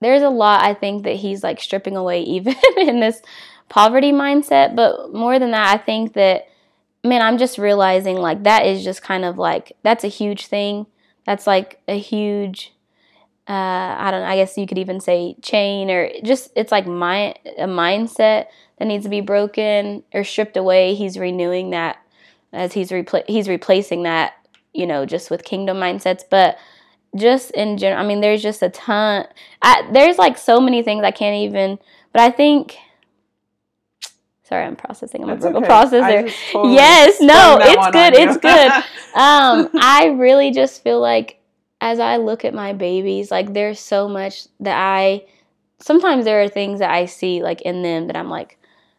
[0.00, 3.20] there's a lot I think that he's like stripping away even in this
[3.68, 6.46] poverty mindset, but more than that, I think that
[7.02, 10.86] man, I'm just realizing like that is just kind of like that's a huge thing.
[11.24, 12.72] That's like a huge
[13.48, 13.52] uh,
[13.98, 17.34] I don't know, I guess you could even say chain or just it's like my
[17.58, 18.46] a mindset
[18.78, 20.94] that needs to be broken or stripped away.
[20.94, 21.98] He's renewing that
[22.52, 24.34] as he's repla- he's replacing that,
[24.72, 26.22] you know, just with kingdom mindsets.
[26.28, 26.58] But
[27.16, 29.26] just in general, I mean, there's just a ton.
[29.62, 31.78] I, there's like so many things I can't even.
[32.12, 32.76] But I think.
[34.42, 35.22] Sorry, I'm processing.
[35.22, 35.72] I'm That's a verbal okay.
[35.72, 36.52] processor.
[36.52, 38.14] Totally yes, no, it's good.
[38.14, 38.70] It's good.
[39.14, 41.40] um, I really just feel like
[41.86, 45.24] as I look at my babies, like there's so much that I
[45.78, 48.58] sometimes there are things that I see like in them that I'm like,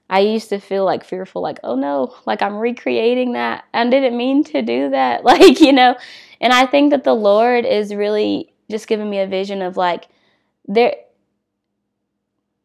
[0.10, 3.66] I used to feel like fearful, like, oh no, like I'm recreating that.
[3.74, 5.24] I didn't mean to do that.
[5.26, 5.98] Like, you know,
[6.40, 10.08] and I think that the Lord is really just giving me a vision of like,
[10.66, 10.96] there,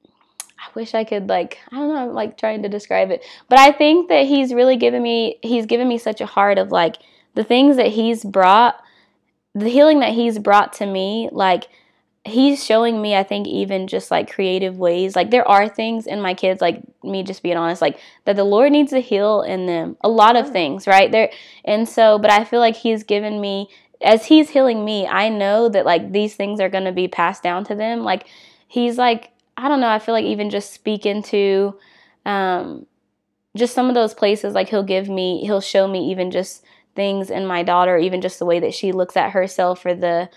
[0.06, 3.58] I wish I could like, I don't know, I'm like trying to describe it, but
[3.58, 6.98] I think that He's really given me, He's given me such a heart of like
[7.34, 8.76] the things that He's brought,
[9.54, 11.68] the healing that He's brought to me, like,
[12.24, 15.16] he's showing me i think even just like creative ways.
[15.16, 18.44] Like there are things in my kids like me just being honest like that the
[18.44, 19.96] lord needs to heal in them.
[20.02, 21.10] A lot of things right?
[21.10, 21.30] There
[21.64, 23.68] and so but i feel like he's given me
[24.02, 27.42] as he's healing me i know that like these things are going to be passed
[27.42, 28.04] down to them.
[28.04, 28.28] Like
[28.68, 31.76] he's like i don't know i feel like even just speaking to
[32.24, 32.86] um
[33.56, 37.30] just some of those places like he'll give me he'll show me even just things
[37.30, 40.28] in my daughter even just the way that she looks at herself or the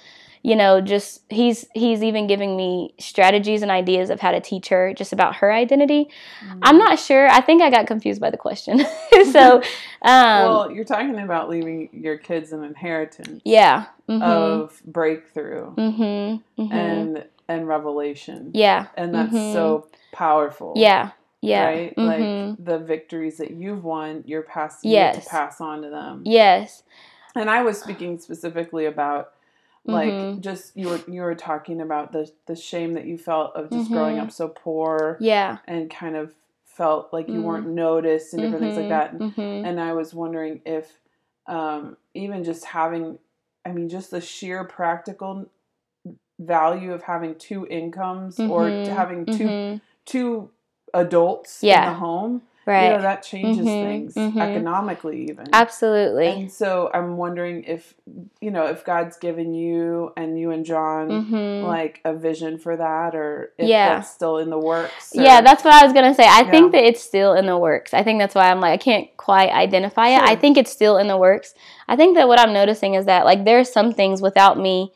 [0.45, 4.67] you know, just he's he's even giving me strategies and ideas of how to teach
[4.67, 6.07] her just about her identity.
[6.45, 6.59] Mm-hmm.
[6.61, 7.27] I'm not sure.
[7.27, 8.85] I think I got confused by the question.
[9.31, 9.55] so,
[10.03, 13.41] um, well, you're talking about leaving your kids an inheritance.
[13.43, 13.87] Yeah.
[14.07, 14.21] Mm-hmm.
[14.21, 16.61] Of breakthrough mm-hmm.
[16.61, 16.71] mm-hmm.
[16.71, 18.51] and and revelation.
[18.53, 18.85] Yeah.
[18.95, 19.53] And that's mm-hmm.
[19.53, 20.73] so powerful.
[20.75, 21.09] Yeah.
[21.41, 21.65] Yeah.
[21.65, 21.97] Right?
[21.97, 22.63] Like mm-hmm.
[22.63, 25.23] the victories that you've won, you're passing yes.
[25.23, 26.23] to pass on to them.
[26.25, 26.83] Yes.
[27.35, 29.33] And I was speaking specifically about
[29.85, 30.41] like mm-hmm.
[30.41, 33.85] just you were you were talking about the the shame that you felt of just
[33.85, 33.93] mm-hmm.
[33.93, 36.33] growing up so poor yeah and kind of
[36.65, 37.43] felt like you mm-hmm.
[37.43, 38.89] weren't noticed and different things like mm-hmm.
[38.89, 39.65] that and, mm-hmm.
[39.65, 40.99] and i was wondering if
[41.47, 43.19] um, even just having
[43.65, 45.47] i mean just the sheer practical
[46.39, 48.91] value of having two incomes or mm-hmm.
[48.91, 50.49] having two two
[50.95, 51.87] adults yeah.
[51.87, 52.85] in the home Right.
[52.85, 54.39] You know, that changes mm-hmm, things mm-hmm.
[54.39, 55.45] economically even.
[55.53, 56.27] Absolutely.
[56.27, 57.93] And so I'm wondering if
[58.41, 61.65] you know, if God's given you and you and John mm-hmm.
[61.65, 63.95] like a vision for that or if yeah.
[63.95, 65.15] that's still in the works.
[65.15, 66.25] Or, yeah, that's what I was gonna say.
[66.25, 66.51] I yeah.
[66.51, 67.93] think that it's still in the works.
[67.93, 70.23] I think that's why I'm like I can't quite identify sure.
[70.23, 70.29] it.
[70.29, 71.53] I think it's still in the works.
[71.87, 74.91] I think that what I'm noticing is that like there are some things without me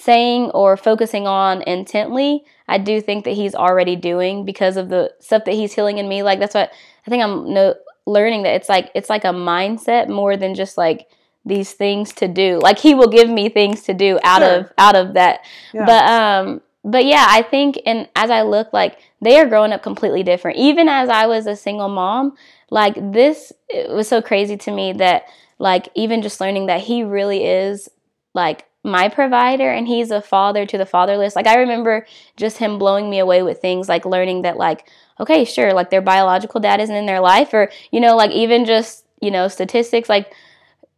[0.00, 5.12] saying or focusing on intently, I do think that he's already doing because of the
[5.20, 6.22] stuff that he's healing in me.
[6.22, 6.72] Like that's what
[7.06, 7.74] I think I'm no,
[8.06, 11.08] learning that it's like it's like a mindset more than just like
[11.44, 12.58] these things to do.
[12.62, 14.54] Like he will give me things to do out sure.
[14.60, 15.44] of out of that.
[15.72, 15.86] Yeah.
[15.86, 19.82] But um but yeah, I think and as I look like they are growing up
[19.82, 20.58] completely different.
[20.58, 22.36] Even as I was a single mom,
[22.70, 25.24] like this it was so crazy to me that
[25.58, 27.88] like even just learning that he really is
[28.34, 31.36] like my provider and he's a father to the fatherless.
[31.36, 34.88] Like I remember just him blowing me away with things like learning that like
[35.18, 38.64] okay, sure, like their biological dad isn't in their life or you know like even
[38.64, 40.32] just, you know, statistics like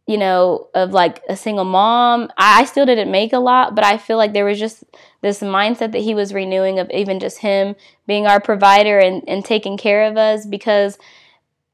[0.05, 2.29] you know, of like a single mom.
[2.37, 4.83] I, still didn't make a lot, but I feel like there was just
[5.21, 9.45] this mindset that he was renewing of even just him being our provider and, and
[9.45, 10.97] taking care of us because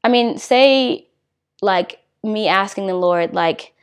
[0.04, 1.08] I mean, say
[1.60, 3.74] like me asking the Lord, like,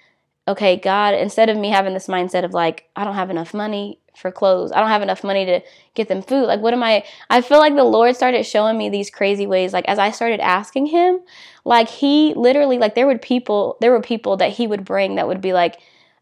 [0.48, 4.00] okay, God, instead of me having this mindset of like, I don't have enough money
[4.16, 5.62] for clothes, I don't have enough money to
[5.94, 7.04] get them food, like, what am I?
[7.30, 9.74] I feel like the Lord started showing me these crazy ways.
[9.74, 11.20] Like, as I started asking Him,
[11.66, 15.28] like, He literally, like, there would people, there were people that He would bring that
[15.28, 15.80] would be like,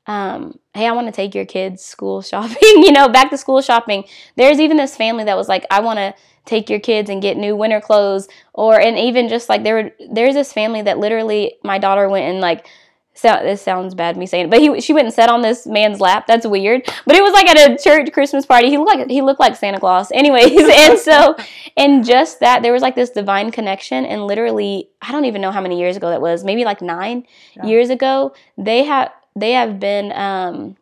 [0.07, 3.61] um, hey, I want to take your kids school shopping, you know, back to school
[3.61, 4.05] shopping.
[4.35, 6.13] There's even this family that was like, I want to
[6.45, 9.91] take your kids and get new winter clothes or and even just like there were,
[10.11, 12.67] there's this family that literally my daughter went and like
[13.17, 15.65] so this sounds bad me saying it, but he she went and sat on this
[15.65, 16.27] man's lap.
[16.27, 16.83] That's weird.
[17.05, 18.69] But it was like at a church Christmas party.
[18.69, 20.11] He looked like he looked like Santa Claus.
[20.11, 21.37] Anyways, and so
[21.77, 25.51] and just that there was like this divine connection and literally I don't even know
[25.51, 26.43] how many years ago that was.
[26.43, 27.25] Maybe like 9
[27.55, 27.65] yeah.
[27.65, 28.33] years ago.
[28.57, 30.75] They have they have been um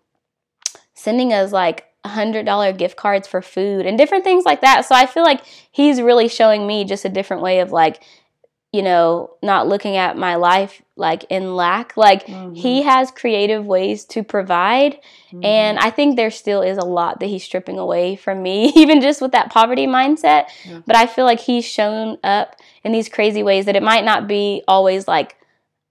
[0.96, 4.86] sending us like hundred dollar gift cards for food and different things like that.
[4.86, 5.42] So I feel like
[5.72, 8.02] he's really showing me just a different way of like
[8.74, 11.96] you know, not looking at my life like in lack.
[11.96, 12.56] Like mm-hmm.
[12.56, 15.00] he has creative ways to provide.
[15.32, 15.46] Mm-hmm.
[15.46, 19.00] And I think there still is a lot that he's stripping away from me, even
[19.00, 20.48] just with that poverty mindset.
[20.66, 20.82] Yeah.
[20.88, 24.28] But I feel like he's shown up in these crazy ways that it might not
[24.28, 25.38] be always like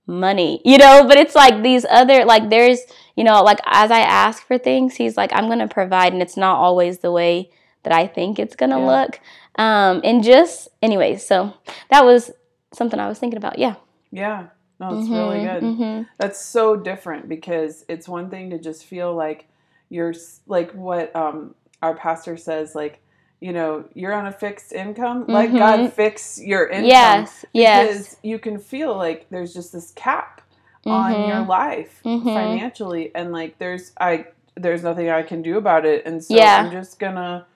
[0.08, 2.80] money, you know, but it's like these other, like there's,
[3.16, 6.12] you know, like as I ask for things, he's like, I'm going to provide.
[6.12, 7.52] And it's not always the way
[7.84, 8.86] that I think it's going to yeah.
[8.86, 9.20] look.
[9.56, 11.54] Um, and just, anyways, so
[11.90, 12.32] that was
[12.72, 13.58] something I was thinking about.
[13.58, 13.76] Yeah.
[14.10, 14.46] Yeah.
[14.80, 15.62] No, it's mm-hmm, really good.
[15.62, 16.02] Mm-hmm.
[16.18, 19.48] That's so different because it's one thing to just feel like
[19.90, 20.14] you're
[20.46, 23.00] like what um, our pastor says, like,
[23.40, 25.22] you know, you're on a fixed income.
[25.22, 25.32] Mm-hmm.
[25.32, 26.86] Let God fix your income.
[26.86, 27.44] Yes.
[27.52, 27.88] Yes.
[27.88, 30.42] Because you can feel like there's just this cap
[30.84, 31.50] on your mm-hmm.
[31.50, 32.28] life mm-hmm.
[32.28, 36.62] financially, and like there's I there's nothing I can do about it, and so yeah.
[36.64, 37.46] I'm just gonna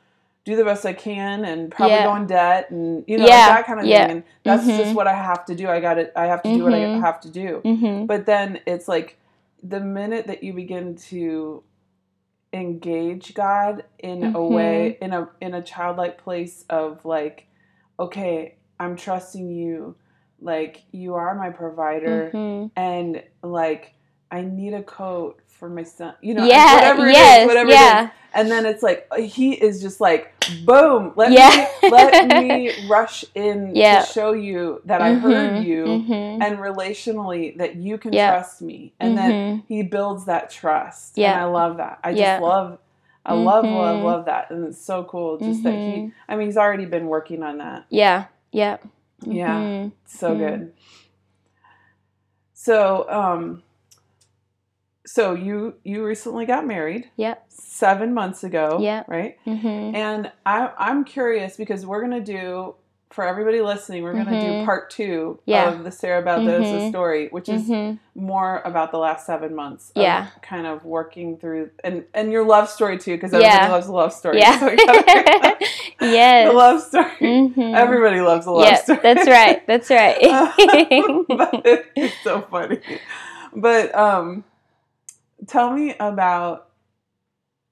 [0.47, 2.05] do the best I can and probably yeah.
[2.05, 3.49] go in debt and you know yeah.
[3.49, 4.07] that kind of yeah.
[4.07, 4.17] thing.
[4.19, 4.79] And that's mm-hmm.
[4.79, 5.69] just what I have to do.
[5.69, 6.13] I got it.
[6.17, 6.59] I have to mm-hmm.
[6.59, 7.01] do what I mm-hmm.
[7.01, 7.61] have to do.
[7.65, 8.07] Mm-hmm.
[8.07, 9.19] But then it's like
[9.63, 11.65] the minute that you begin to
[12.53, 15.05] engage God in a way mm-hmm.
[15.05, 17.49] in a in a childlike place of like,
[17.99, 19.97] okay, I'm trusting you.
[20.41, 22.69] Like you are my provider, mm-hmm.
[22.79, 23.95] and like
[24.31, 26.15] I need a coat for my son.
[26.21, 28.11] You know, yeah, whatever yes, it is, whatever yeah.
[28.37, 30.35] And then it's like he is just like,
[30.67, 31.69] boom, let yeah.
[31.83, 34.01] me let me rush in yeah.
[34.01, 36.43] to show you that mm-hmm, I heard mm-hmm, you mm-hmm.
[36.43, 38.35] and relationally that you can yep.
[38.35, 38.93] trust me.
[39.01, 39.29] And mm-hmm.
[39.29, 41.17] then he builds that trust.
[41.17, 41.33] Yeah.
[41.33, 41.99] And I love that.
[42.05, 42.79] I just love
[43.25, 44.05] I love, love, mm-hmm.
[44.05, 44.51] love that.
[44.51, 46.09] And it's so cool just that he mm-hmm.
[46.29, 47.87] I mean he's already been working on that.
[47.89, 48.27] Yeah.
[48.53, 48.77] Yeah.
[49.25, 49.89] Yeah.
[50.05, 50.75] So good.
[52.53, 53.63] So um
[55.07, 57.11] so you you recently got married.
[57.17, 57.45] Yep.
[57.49, 58.79] Seven months ago.
[58.81, 59.09] Yep.
[59.09, 59.37] Right.
[59.47, 59.95] Mm-hmm.
[59.97, 62.75] And I I'm curious because we're gonna do
[63.11, 64.61] for everybody listening, we're gonna Mhm.
[64.61, 65.71] do part two Yeah.
[65.71, 66.89] of the Sarah Baldoza Mhm.
[66.91, 67.97] story, which is Mm-hmm.
[68.21, 69.91] more about the last seven months.
[69.95, 70.27] Of Yeah.
[70.43, 73.73] Kind of working through and and your love story too, because everybody Yeah.
[73.73, 74.39] loves a love story.
[74.41, 74.59] Yeah.
[75.99, 76.49] So yes.
[76.51, 77.07] the love story.
[77.21, 77.75] Mhm.
[77.75, 78.99] Everybody loves a love Yep, story.
[79.03, 79.67] that's right.
[79.67, 80.19] That's right.
[81.29, 82.81] but it's so funny.
[83.55, 84.45] But um,
[85.47, 86.69] tell me about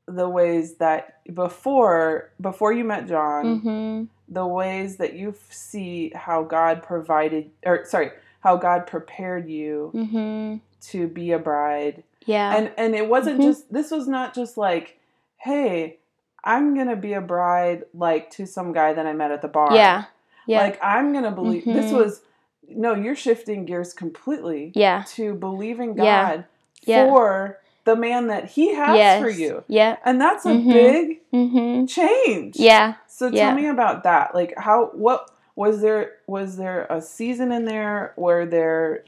[0.06, 6.42] the ways that before before you met John, hmm the ways that you see how
[6.44, 8.10] God provided, or sorry,
[8.40, 10.56] how God prepared you hmm
[10.88, 12.56] to be a bride, Yeah.
[12.56, 13.44] and and it wasn't Mhm.
[13.44, 14.98] just this was not just like,
[15.36, 15.98] hey,
[16.42, 19.74] I'm gonna be a bride like to some guy that I met at the bar.
[19.74, 20.04] yeah.
[20.46, 20.60] Yeah.
[20.60, 21.96] Like I'm gonna believe this Mhm.
[21.96, 22.22] was
[22.68, 25.04] no, you're shifting gears completely yeah.
[25.08, 26.42] to believing God Yeah.
[26.84, 29.20] For the man that He has yes.
[29.22, 29.96] for you, Yeah.
[30.04, 30.72] and that's a Mhm.
[30.72, 32.56] big hmm change.
[32.56, 32.94] Yeah.
[33.06, 33.54] So tell Yeah.
[33.54, 34.34] me about that.
[34.34, 39.04] Like how what was there was there a season in there where there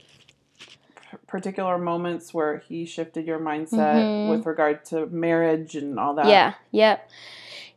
[1.26, 4.28] particular moments where he shifted your mindset Mhm.
[4.30, 6.26] with regard to marriage and all that?
[6.26, 6.54] Yeah.
[6.72, 7.10] Yep.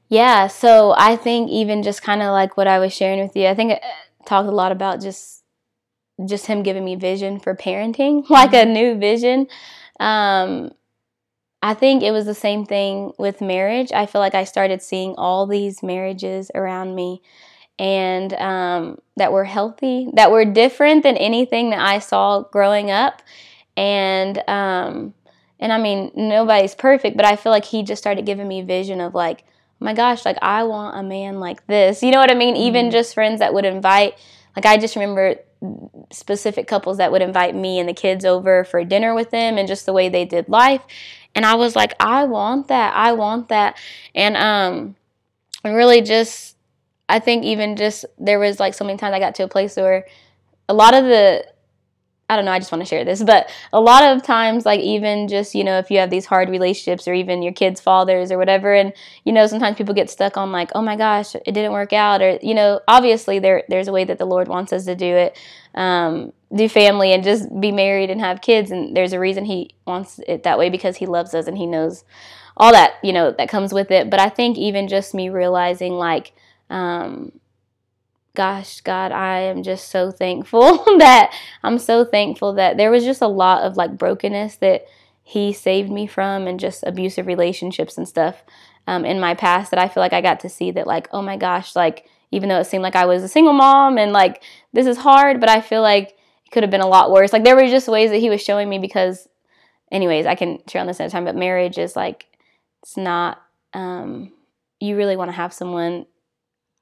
[0.09, 0.47] Yeah.
[0.47, 3.55] So I think even just kind of like what I was sharing with you, I
[3.55, 3.81] think it
[4.25, 5.43] talked a lot about just
[6.25, 9.47] just him giving me vision for parenting, like a new vision.
[9.99, 10.71] Um,
[11.61, 13.91] I think it was the same thing with marriage.
[13.91, 17.21] I feel like I started seeing all these marriages around me
[17.79, 23.21] and um, that were healthy, that were different than anything that I saw growing up.
[23.77, 25.13] And um,
[25.59, 29.01] and I mean, nobody's perfect, but I feel like he just started giving me vision
[29.01, 32.03] of like, oh my gosh, like I want a man like this.
[32.03, 32.55] You know what I mean?
[32.55, 32.91] Even Mhm.
[32.91, 34.15] just friends that would invite,
[34.55, 35.35] like I just remember
[36.11, 39.67] specific couples that would invite me and the kids over for dinner with them and
[39.67, 40.81] just the way they did life.
[41.35, 42.93] And I was like, I want that.
[42.95, 43.77] I want that.
[44.15, 44.95] And um
[45.63, 46.55] and really just
[47.07, 49.75] I think even just there was like so many times I got to a place
[49.75, 50.05] where
[50.67, 51.45] a lot of the
[52.29, 54.79] I don't know, I just want to share this, but a lot of times, like
[54.81, 58.31] even just, you know, if you have these hard relationships or even your kids' fathers
[58.31, 58.93] or whatever, and,
[59.25, 62.21] you know, sometimes people get stuck on like, oh my gosh, it didn't work out.
[62.21, 65.15] Or, you know, obviously there there's a way that the Lord wants us to do
[65.15, 65.37] it,
[65.73, 68.69] um, do family and just be married and have kids.
[68.69, 71.65] And there's a reason he wants it that way because he loves us and he
[71.65, 72.03] knows
[72.57, 74.09] all that, you know, that comes with it.
[74.09, 76.33] But I think even just me realizing like,
[76.69, 77.31] um,
[78.39, 80.61] gosh, God, I am just so thankful
[80.97, 84.85] that I'm so thankful that there was just a lot of like brokenness that
[85.23, 88.45] He saved me from and just abusive relationships and stuff
[88.87, 91.21] um, in my past that I feel like I got to see that, like, oh
[91.21, 94.41] my gosh, like, even though it seemed like I was a single mom and like
[94.71, 96.11] this is hard, but I feel like
[96.45, 97.33] it could have been a lot worse.
[97.33, 99.27] Like, there were just ways that He was showing me because,
[99.91, 102.25] anyways, I can share on this another time, but marriage is like,
[102.83, 103.41] it's not,
[103.73, 104.31] um,
[104.79, 106.05] you really want to have someone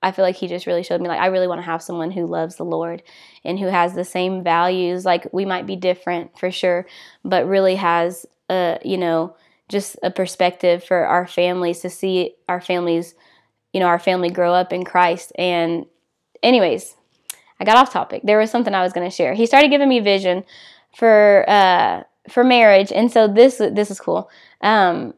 [0.01, 2.11] I feel like he just really showed me like I really want to have someone
[2.11, 3.01] who loves the Lord
[3.43, 5.05] and who has the same values.
[5.05, 6.85] Like we might be different for sure,
[7.23, 9.35] but really has a you know
[9.69, 13.15] just a perspective for our families to see our families,
[13.73, 15.31] you know, our family grow up in Christ.
[15.37, 15.85] And
[16.41, 16.95] anyways,
[17.59, 18.21] I got off topic.
[18.23, 19.33] There was something I was going to share.
[19.33, 20.45] He started giving me vision
[20.95, 24.29] for uh for marriage, and so this this is cool.
[24.61, 25.13] Um,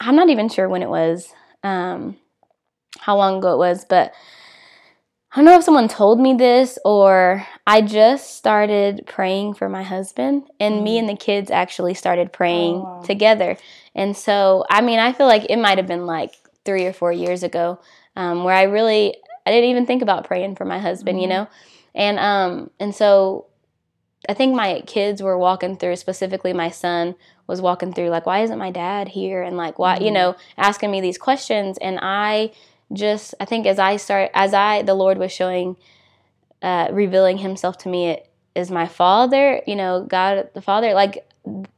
[0.00, 1.32] I'm not even sure when it was.
[1.62, 2.16] Um,
[2.98, 4.12] how long ago it was, but
[5.32, 9.82] I don't know if someone told me this or I just started praying for my
[9.82, 11.00] husband, and me Mhm.
[11.00, 13.00] and the kids actually started praying Oh, wow.
[13.02, 13.56] together.
[13.94, 16.32] And so, I mean, I feel like it might have been like
[16.64, 17.78] three or four years ago
[18.16, 19.16] um, where I really
[19.46, 21.30] I didn't even think about praying for my husband, you Mhm.
[21.30, 21.48] know,
[21.94, 23.46] and um and so
[24.28, 27.14] I think my kids were walking through, specifically my son
[27.46, 29.42] was walking through, like, why isn't my dad here?
[29.42, 30.14] And like, why, you Mhm.
[30.14, 31.78] know, asking me these questions.
[31.78, 32.50] And I
[32.92, 35.76] just, I think as I start, as I, the Lord was showing,
[36.62, 38.20] uh, revealing himself to me
[38.56, 41.24] as my father, you know, God the Father, like,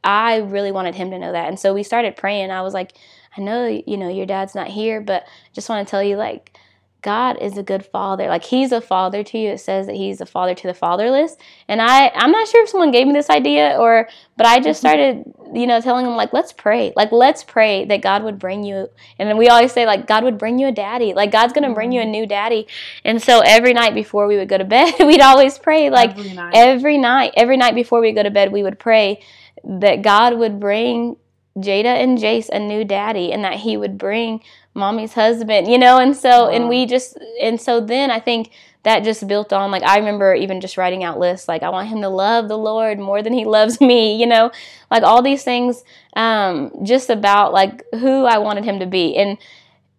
[0.03, 1.49] I really wanted him to know that.
[1.49, 2.51] And so we started praying.
[2.51, 2.95] I was like,
[3.37, 6.59] I know, you know, your dad's not here, but just want to tell you, like,
[7.03, 8.29] God is a good father.
[8.29, 9.51] Like he's a father to you.
[9.51, 11.37] It says that he's a father to the fatherless.
[11.69, 14.83] And I I'm not sure if someone gave me this idea or but I just
[14.83, 15.25] mm-hmm.
[15.25, 16.93] started, you know, telling them like let's pray.
[16.97, 18.89] Like let's pray that God would bring you
[19.19, 21.15] and then we always say like God would bring you a daddy.
[21.15, 22.13] Like God's going to bring you a mm-hmm.
[22.13, 22.67] new daddy.
[23.05, 26.33] And so every night before we would go to bed, we'd always pray like every
[26.35, 26.55] night.
[26.55, 29.21] every night every night before we go to bed we would pray
[29.65, 31.17] that god would bring
[31.59, 34.41] jada and jace a new daddy and that he would bring
[34.75, 38.51] mommy's husband you know and so and we just and so then i think
[38.83, 41.89] that just built on like I remember even just writing out lists like I want
[41.89, 44.51] him to love the Lord more than he loves me, you know,
[44.91, 49.39] like all these things um, just about like who I wanted him to be, and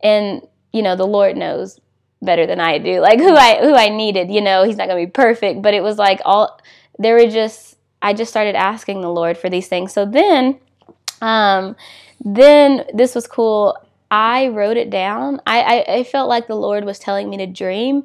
[0.02, 0.42] and
[0.74, 1.80] you know the Lord knows
[2.24, 4.32] better than I do, like who I who I needed.
[4.32, 6.60] You know, he's not gonna be perfect, but it was like all
[6.98, 9.94] there were just I just started asking the Lord for these things.
[9.94, 10.60] So then,
[11.22, 11.76] um,
[12.20, 13.78] then this was cool.
[14.12, 15.42] I wrote it down.
[15.48, 18.04] I, I, I felt like the Lord was telling me to dream.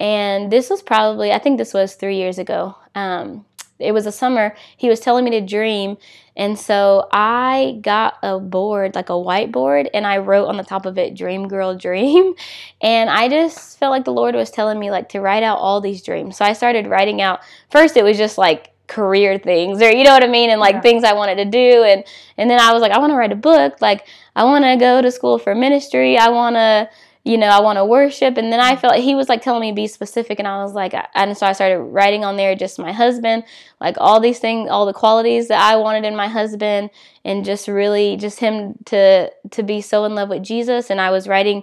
[0.00, 2.74] And this was probably, I think this was three years ago.
[2.94, 3.44] Um,
[3.78, 4.56] it was a summer.
[4.76, 5.98] He was telling me to dream.
[6.36, 10.86] And so I got a board, like a whiteboard, and I wrote on the top
[10.86, 12.34] of it, Dream Girl Dream.
[12.80, 15.80] And I just felt like the Lord was telling me, like, to write out all
[15.80, 16.36] these dreams.
[16.36, 17.40] So I started writing out.
[17.70, 20.74] First, it was just like career things or you know what I mean and like
[20.74, 20.80] yeah.
[20.82, 22.04] things I wanted to do and
[22.36, 24.06] and then I was like I want to write a book like
[24.36, 26.18] I want to go to school for ministry.
[26.18, 26.88] I want to
[27.24, 28.36] you know I want to worship.
[28.36, 30.38] And then I felt like he was like telling me be specific.
[30.38, 33.44] And I was like and so I started writing on there just my husband
[33.80, 36.90] like all these things all the qualities that I wanted in my husband
[37.24, 40.90] and just really just him to to be so in love with Jesus.
[40.90, 41.62] And I was writing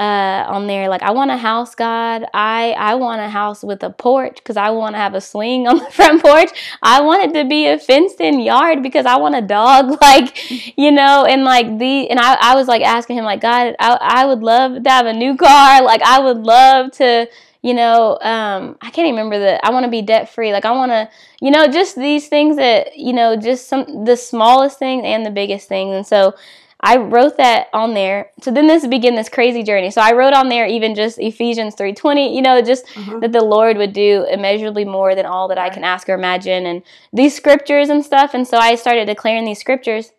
[0.00, 2.24] uh, on there like I want a house, God.
[2.32, 5.66] I I want a house with a porch because I want to have a swing
[5.68, 6.50] on the front porch.
[6.82, 9.98] I want it to be a fenced in yard because I want a dog.
[10.08, 13.74] Like you know, and like the and I I was like asking him like God,
[13.80, 15.82] I I would love to have a new car.
[15.88, 17.28] Like I would love to
[17.62, 20.64] you know um, i can't even remember that i want to be debt free like
[20.64, 21.08] i want to
[21.40, 25.30] you know just these things that you know just some the smallest things and the
[25.30, 26.34] biggest things and so
[26.80, 28.30] I wrote that on there.
[28.40, 29.90] So then this began this crazy journey.
[29.90, 33.18] So I wrote on there even just Ephesians 3:20, you know, just uh-huh.
[33.18, 35.70] that the Lord would do immeasurably more than all that right.
[35.70, 38.32] I can ask or imagine and these scriptures and stuff.
[38.32, 40.12] And so I started declaring these scriptures.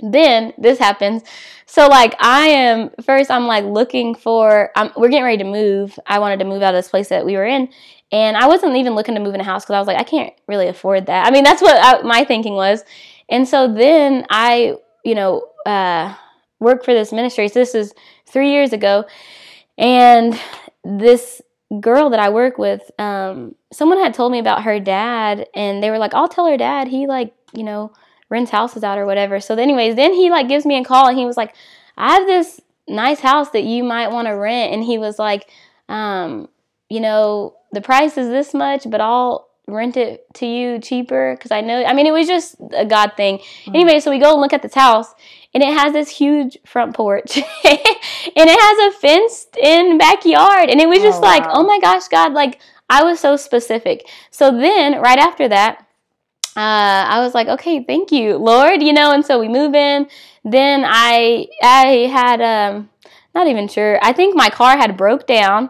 [0.00, 1.22] Then this happens.
[1.64, 5.98] So like I am first I'm like looking for I'm, we're getting ready to move.
[6.06, 7.70] I wanted to move out of this place that we were in
[8.12, 10.04] and I wasn't even looking to move in a house cuz I was like I
[10.04, 11.26] can't really afford that.
[11.26, 12.84] I mean, that's what I, my thinking was.
[13.30, 16.14] And so then I, you know, uh,
[16.60, 17.48] work for this ministry.
[17.48, 17.92] So this is
[18.26, 19.04] three years ago,
[19.76, 20.38] and
[20.84, 21.42] this
[21.80, 25.90] girl that I work with, um, someone had told me about her dad, and they
[25.90, 26.88] were like, "I'll tell her dad.
[26.88, 27.92] He like, you know,
[28.30, 31.18] rents houses out or whatever." So, anyways, then he like gives me a call, and
[31.18, 31.54] he was like,
[31.96, 35.50] "I have this nice house that you might want to rent," and he was like,
[35.88, 36.48] um,
[36.88, 41.50] "You know, the price is this much, but I'll." Rent it to you cheaper because
[41.50, 43.38] I know I mean it was just a God thing.
[43.38, 43.74] Mm-hmm.
[43.74, 45.14] Anyway, so we go and look at this house
[45.54, 50.80] and it has this huge front porch and it has a fenced in backyard and
[50.80, 51.52] it was just oh, like wow.
[51.54, 52.60] oh my gosh god like
[52.90, 55.86] i was so specific so then right after that
[56.56, 60.08] uh, I was like, okay, thank you, Lord, you know, and so we move in.
[60.42, 62.88] Then I I had um
[63.34, 63.98] not even sure.
[64.00, 65.68] I think my car had broke down.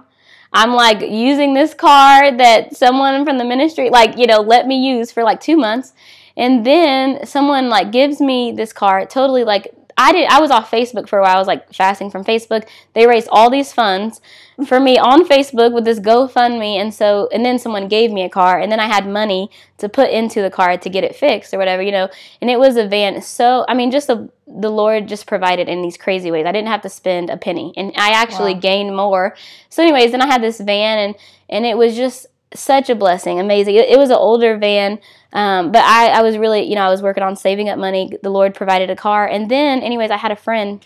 [0.53, 4.87] I'm like using this car that someone from the ministry like, you know, let me
[4.87, 5.93] use for like 2 months.
[6.37, 10.71] And then someone like gives me this car, totally like I did I was off
[10.71, 11.37] Facebook for a while.
[11.37, 12.69] I was like fasting from Facebook.
[12.93, 14.21] They raised all these funds
[14.67, 18.29] for me on Facebook with this GoFundMe and so and then someone gave me a
[18.29, 21.55] car and then I had money to put into the car to get it fixed
[21.55, 22.09] or whatever, you know.
[22.41, 23.23] And it was a van.
[23.23, 26.47] So I mean just the the Lord just provided in these crazy ways.
[26.47, 28.61] I didn't have to spend a penny and I actually wow.
[28.61, 29.35] gained more.
[29.71, 31.15] So anyways, then I had this van and
[31.49, 33.75] and it was just such a blessing, amazing.
[33.75, 34.99] It, it was an older van,
[35.37, 38.11] um, but I, I was really, you know, I was working on saving up money.
[38.23, 40.85] The Lord provided a car, and then, anyways, I had a friend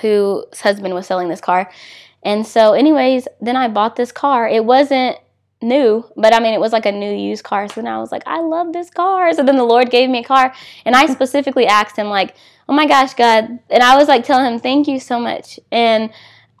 [0.00, 1.70] whose husband was selling this car,
[2.22, 4.48] and so, anyways, then I bought this car.
[4.48, 5.18] It wasn't
[5.60, 7.68] new, but I mean, it was like a new used car.
[7.68, 9.32] So then I was like, I love this car.
[9.34, 10.54] So then the Lord gave me a car,
[10.86, 12.34] and I specifically asked Him, like,
[12.70, 16.10] oh my gosh, God, and I was like telling Him, thank you so much, and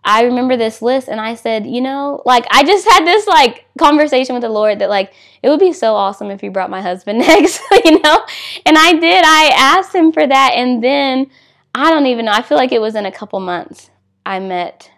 [0.06, 3.66] I remember this list and I said, you know, like I just had this like
[3.76, 6.80] conversation with the Lord that like it would be so awesome if you brought my
[6.80, 8.24] husband next, you know?
[8.64, 9.24] And I did.
[9.24, 11.28] I asked him for that and then
[11.74, 12.32] I don't even know.
[12.32, 13.90] I feel like it was in a couple months
[14.24, 14.88] I met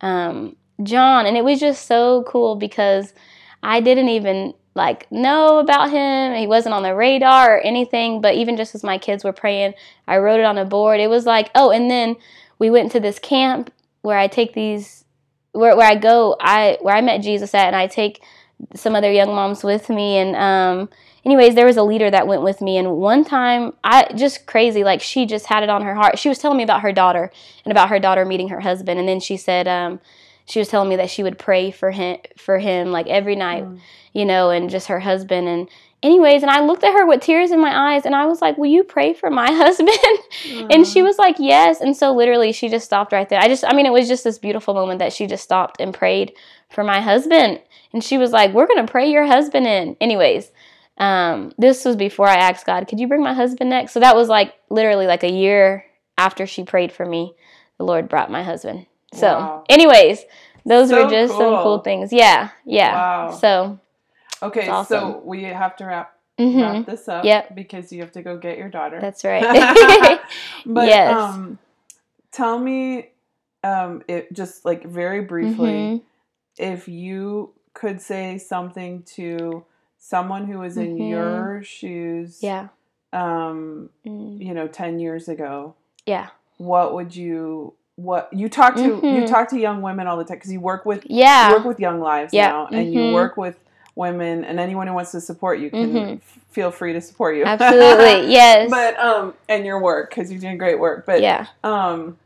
[0.00, 3.14] um, John and it was just so cool because
[3.62, 6.34] I didn't even like know about him.
[6.34, 9.74] He wasn't on the radar or anything, but even just as my kids were praying,
[10.08, 10.98] I wrote it on a board.
[10.98, 12.16] It was like, oh, and then
[12.58, 13.72] we went to this camp
[14.02, 15.04] where I take these
[15.52, 18.22] where where I go I where I met Jesus at and I take
[18.74, 20.16] some other young moms with me.
[20.16, 20.88] And um
[21.24, 22.76] anyways there was a leader that went with me.
[22.76, 26.18] And one time I just crazy like she just had it on her heart.
[26.18, 27.30] She was telling me about her daughter
[27.64, 28.98] and about her daughter meeting her husband.
[28.98, 30.00] And then she said um
[30.46, 33.64] she was telling me that she would pray for him for him like every night
[33.64, 33.80] mm.
[34.14, 35.48] you know and just her husband.
[35.48, 35.68] And
[36.02, 38.56] anyways, and I looked at her with tears in my eyes and I was like,
[38.58, 39.90] Will you pray for my husband?
[40.70, 41.80] and she was like, Yes.
[41.80, 43.40] And so literally she just stopped right there.
[43.40, 45.92] I just, I mean, it was just this beautiful moment that she just stopped and
[45.94, 46.32] prayed
[46.70, 47.60] for my husband.
[47.92, 49.96] And she was like, We're going to pray your husband in.
[50.00, 50.50] Anyways,
[50.98, 53.92] um, this was before I asked God, Could you bring my husband next?
[53.92, 55.84] So that was like literally like a year
[56.16, 57.34] after she prayed for me,
[57.78, 58.86] the Lord brought my husband.
[59.14, 59.64] So, Wow.
[59.68, 60.24] anyways,
[60.66, 61.62] those So were just some cool.
[61.62, 62.12] cool things.
[62.12, 62.50] Yeah.
[62.66, 62.92] Yeah.
[62.94, 63.30] Wow.
[63.30, 63.78] So,
[64.42, 64.98] Okay, awesome.
[65.00, 67.54] so we have to wrap mhm, wrap this up Yep.
[67.54, 69.00] because you have to go get your daughter.
[69.00, 69.42] that's right.
[70.66, 71.16] but Yes.
[71.16, 71.58] um
[72.32, 73.08] tell me
[73.64, 76.02] um it just like very briefly Mhm.
[76.58, 79.64] if you could say something to
[79.98, 81.08] someone who was in Mhm.
[81.08, 82.68] your shoes Yeah.
[83.12, 85.74] um Mm, you know 10 years ago
[86.06, 86.28] Yeah.
[86.58, 89.26] what would you what you talk to you Mhm.
[89.26, 91.48] talk to young women all the time because you work with Yeah.
[91.48, 92.48] you work with young lives Yeah.
[92.48, 93.12] now and you Mhm.
[93.12, 93.56] work with
[93.98, 96.16] women and anyone who wants to support you can Mhm.
[96.18, 98.30] f- feel free to support you Absolutely.
[98.32, 98.70] Yes.
[98.70, 101.46] but um and your work because you're doing great work but yeah.
[101.64, 102.16] um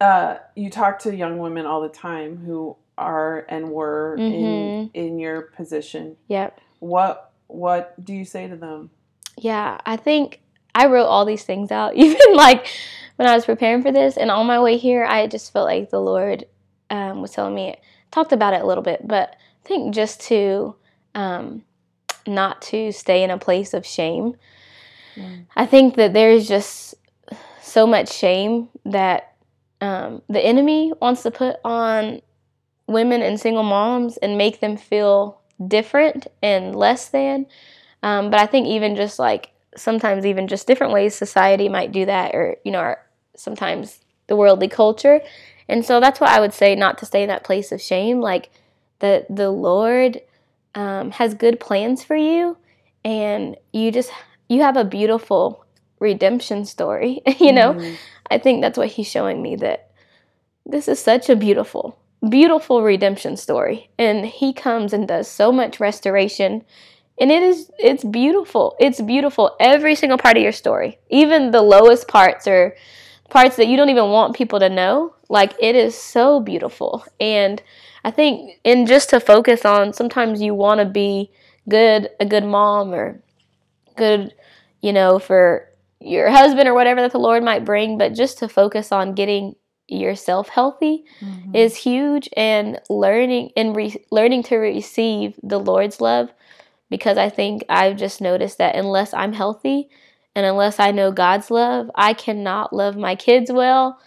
[0.00, 4.90] uh you talk to young women all the time who are and were in Mhm.
[4.94, 6.60] in your position Yep.
[6.78, 8.90] what what do you say to them
[9.36, 9.78] Yeah.
[9.86, 10.40] I think
[10.74, 12.66] I wrote all these things out, even like
[13.16, 15.90] when I was preparing for this, and on my way here, I just felt like
[15.90, 16.44] the Lord
[16.90, 17.76] um, was telling me,
[18.12, 19.34] talked about it a little bit, but
[19.68, 20.76] I think just to
[21.14, 21.62] um,
[22.26, 24.34] not to stay in a place of shame.
[25.56, 26.94] I think that there's just
[27.60, 29.34] so much shame that
[29.82, 32.22] um, the enemy wants to put on
[32.86, 37.44] women and single moms and make them feel different and less than.
[38.02, 42.06] Um, but I think even just like sometimes even just different ways society might do
[42.06, 43.04] that, or you know, our,
[43.36, 45.20] sometimes the worldly culture.
[45.68, 48.22] And so that's what I would say, not to stay in that place of shame.
[48.22, 48.50] Like
[49.00, 50.20] the the Lord
[50.74, 52.56] um, has good plans for you,
[53.04, 54.10] and you just
[54.48, 55.64] you have a beautiful
[56.00, 57.20] redemption story.
[57.40, 57.96] you know, Mhm.
[58.30, 59.90] I think that's what he's showing me that
[60.66, 63.90] this is such a beautiful, beautiful redemption story.
[63.98, 66.64] And he comes and does so much restoration.
[67.20, 68.76] And it is it's beautiful.
[68.78, 69.56] It's beautiful.
[69.60, 70.98] Every single part of your story.
[71.10, 72.76] Even the lowest parts or
[73.30, 75.14] parts that you don't even want people to know.
[75.28, 77.04] Like it is so beautiful.
[77.18, 77.62] And
[78.08, 81.30] I think and just to focus on sometimes you want to be
[81.68, 83.22] good a good mom or
[83.96, 84.32] good,
[84.80, 85.68] you know, for
[86.00, 89.56] your husband or whatever that the Lord might bring, but just to focus on getting
[89.88, 91.54] yourself healthy Mhm.
[91.54, 96.32] is huge and learning and re- learning to receive the Lord's love
[96.88, 99.90] because I think I've just noticed that unless I'm healthy
[100.34, 103.98] and unless I know God's love, I cannot love my kids well.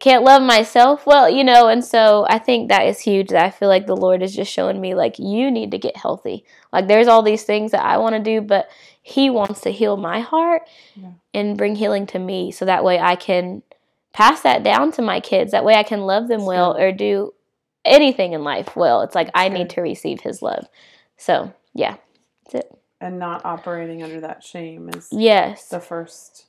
[0.00, 3.28] Can't love myself well, you know, and so I think that is huge.
[3.28, 5.96] That I feel like the Lord is just showing me, like, you need to get
[5.96, 6.44] healthy.
[6.72, 8.68] Like, there's all these things that I want to do, but
[9.02, 10.62] He wants to heal my heart
[10.94, 11.12] Yeah.
[11.34, 13.62] and bring healing to me so that way I can
[14.12, 15.50] pass that down to my kids.
[15.52, 16.82] That way I can love them That's well good.
[16.82, 17.34] or do
[17.84, 19.02] anything in life well.
[19.02, 19.54] It's like That's I good.
[19.58, 20.66] need to receive his love.
[21.16, 21.96] So, yeah.
[22.44, 22.72] That's it.
[23.00, 25.68] and not operating under that shame is Yes.
[25.68, 26.46] the first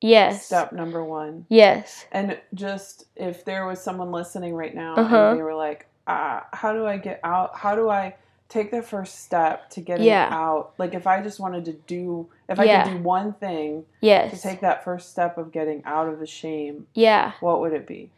[0.00, 0.46] Yes.
[0.46, 2.06] step number one Yes.
[2.12, 5.16] And just if there was someone listening right now Uh-huh.
[5.30, 7.56] and they were like, uh, how do I get out?
[7.56, 8.14] How do I
[8.48, 10.28] take the first step to getting Yeah.
[10.32, 10.72] out?
[10.78, 12.84] Like if I just wanted to do, if I Yeah.
[12.84, 14.32] could do one thing yes.
[14.32, 17.32] to take that first step of getting out of the shame, yeah.
[17.40, 18.10] what would it be?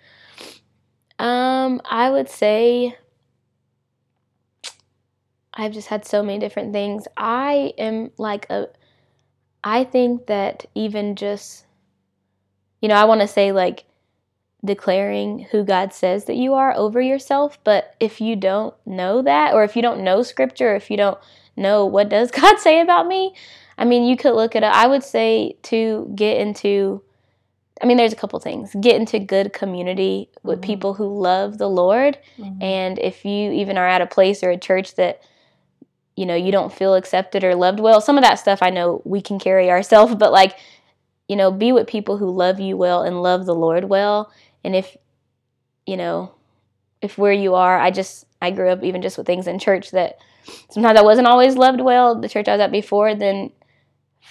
[1.19, 2.97] Um, I would say
[5.55, 7.07] I've just had so many different things.
[7.17, 8.69] I am like a
[9.65, 11.67] I think that even just
[12.83, 13.85] you know, I want to say like
[14.65, 19.55] declaring who God says that you are over yourself, but if you don't know that
[19.55, 21.19] or if you don't know scripture, if you don't
[21.57, 23.35] know what does God say about me,
[23.79, 24.71] I mean, you could look at it.
[24.71, 27.03] I would say to get into
[27.81, 28.77] I mean, there's a couple things.
[28.81, 30.63] Get into good community with Mhm.
[30.63, 32.17] people who love the Lord.
[32.61, 35.21] And if you even are at a place or a church that,
[36.15, 39.03] you know, you don't feel accepted or loved well, some of that stuff I know
[39.05, 40.57] we can carry ourselves, but like,
[41.29, 44.33] you know, be with people who love you well and love the Lord well.
[44.65, 44.97] And if,
[45.87, 46.35] you know,
[47.01, 49.91] if where you are, I just, I grew up even just with things in church
[49.93, 50.19] that
[50.71, 53.51] sometimes I wasn't always loved well, the church I was at before, then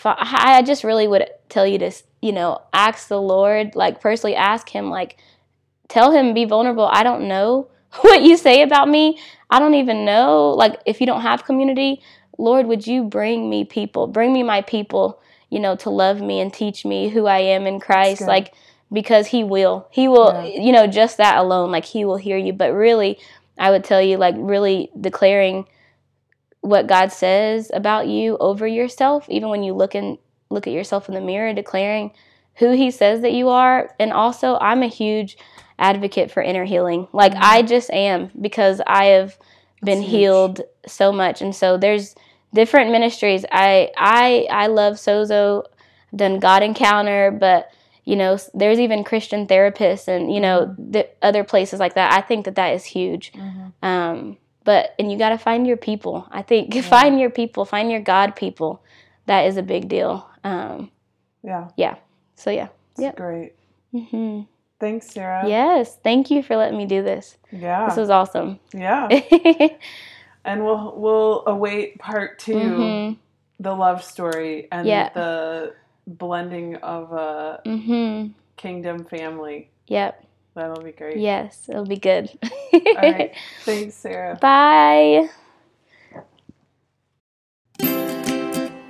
[0.04, 4.70] I just really would tell you to, you know, ask the Lord, like personally ask
[4.70, 5.18] Him, like,
[5.90, 6.90] tell Him, be vulnerable.
[6.92, 7.70] I don't know
[8.02, 9.20] what you say about me.
[9.50, 10.50] I don't even know.
[10.52, 12.02] Like, if you don't have community,
[12.38, 14.08] Lord, would you bring me people?
[14.08, 15.22] Bring me my people,
[15.52, 18.22] you know, to love me and teach me who I am in Christ.
[18.22, 18.54] Like,
[18.92, 19.88] because He will.
[19.92, 20.62] He will, Yeah.
[20.62, 22.54] you know, just that alone, like, He will hear you.
[22.54, 23.20] But really,
[23.60, 25.68] I would tell you, like, really declaring
[26.62, 30.18] what God says about you over yourself, even when you look in
[30.50, 32.12] look at yourself in the mirror, declaring
[32.56, 33.94] who He says that you are.
[34.00, 35.38] And also, I'm a huge
[35.80, 37.08] advocate for inner healing.
[37.14, 37.44] Like Mm-hmm.
[37.44, 39.38] I just am because I have
[39.84, 42.16] been healed so much, and so there's
[42.54, 43.46] different ministries.
[43.52, 45.64] I I I love Sozo.
[46.12, 47.72] I've done God Encounter, but
[48.04, 50.92] you know, there's even Christian therapists and you know Mm-hmm.
[50.92, 52.14] the other places like that.
[52.14, 53.32] I think that that is huge.
[53.84, 56.28] Um, but and you got to find your people.
[56.32, 58.84] I think find your people, find your God people.
[59.28, 60.28] That is a big deal.
[60.44, 60.92] Um,
[61.44, 61.70] Yeah.
[61.78, 61.96] Yeah.
[62.36, 62.68] So yeah.
[62.92, 63.16] It's Yep.
[63.16, 63.54] great.
[63.92, 64.42] hmm
[64.80, 65.48] Thanks, Sarah.
[65.48, 65.96] Yes.
[66.04, 67.38] Thank you for letting me do this.
[67.52, 67.86] Yeah.
[67.88, 68.60] This was awesome.
[68.74, 69.08] yeah.
[70.46, 73.18] and we'll we'll await part 2 mhm.
[73.60, 75.10] the love story and Yeah.
[75.14, 75.74] the
[76.08, 78.34] blending of a Mhm.
[78.58, 79.70] kingdom family.
[79.88, 80.24] Yep.
[80.56, 81.18] That'll be great.
[81.18, 81.68] Yes.
[81.70, 82.30] It'll be good.
[82.74, 83.32] All right.
[83.66, 84.38] Thanks, Sarah.
[84.42, 85.30] Bye.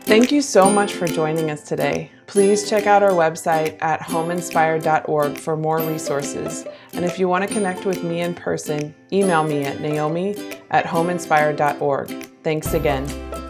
[0.02, 2.12] Thank you so much for joining us today.
[2.32, 6.66] Please check out our website at homeinspired.org for more resources.
[6.94, 10.38] And if you want to connect with me in person, email me at naomi
[10.70, 12.10] at homeinspired.org.
[12.42, 13.41] Thanks again.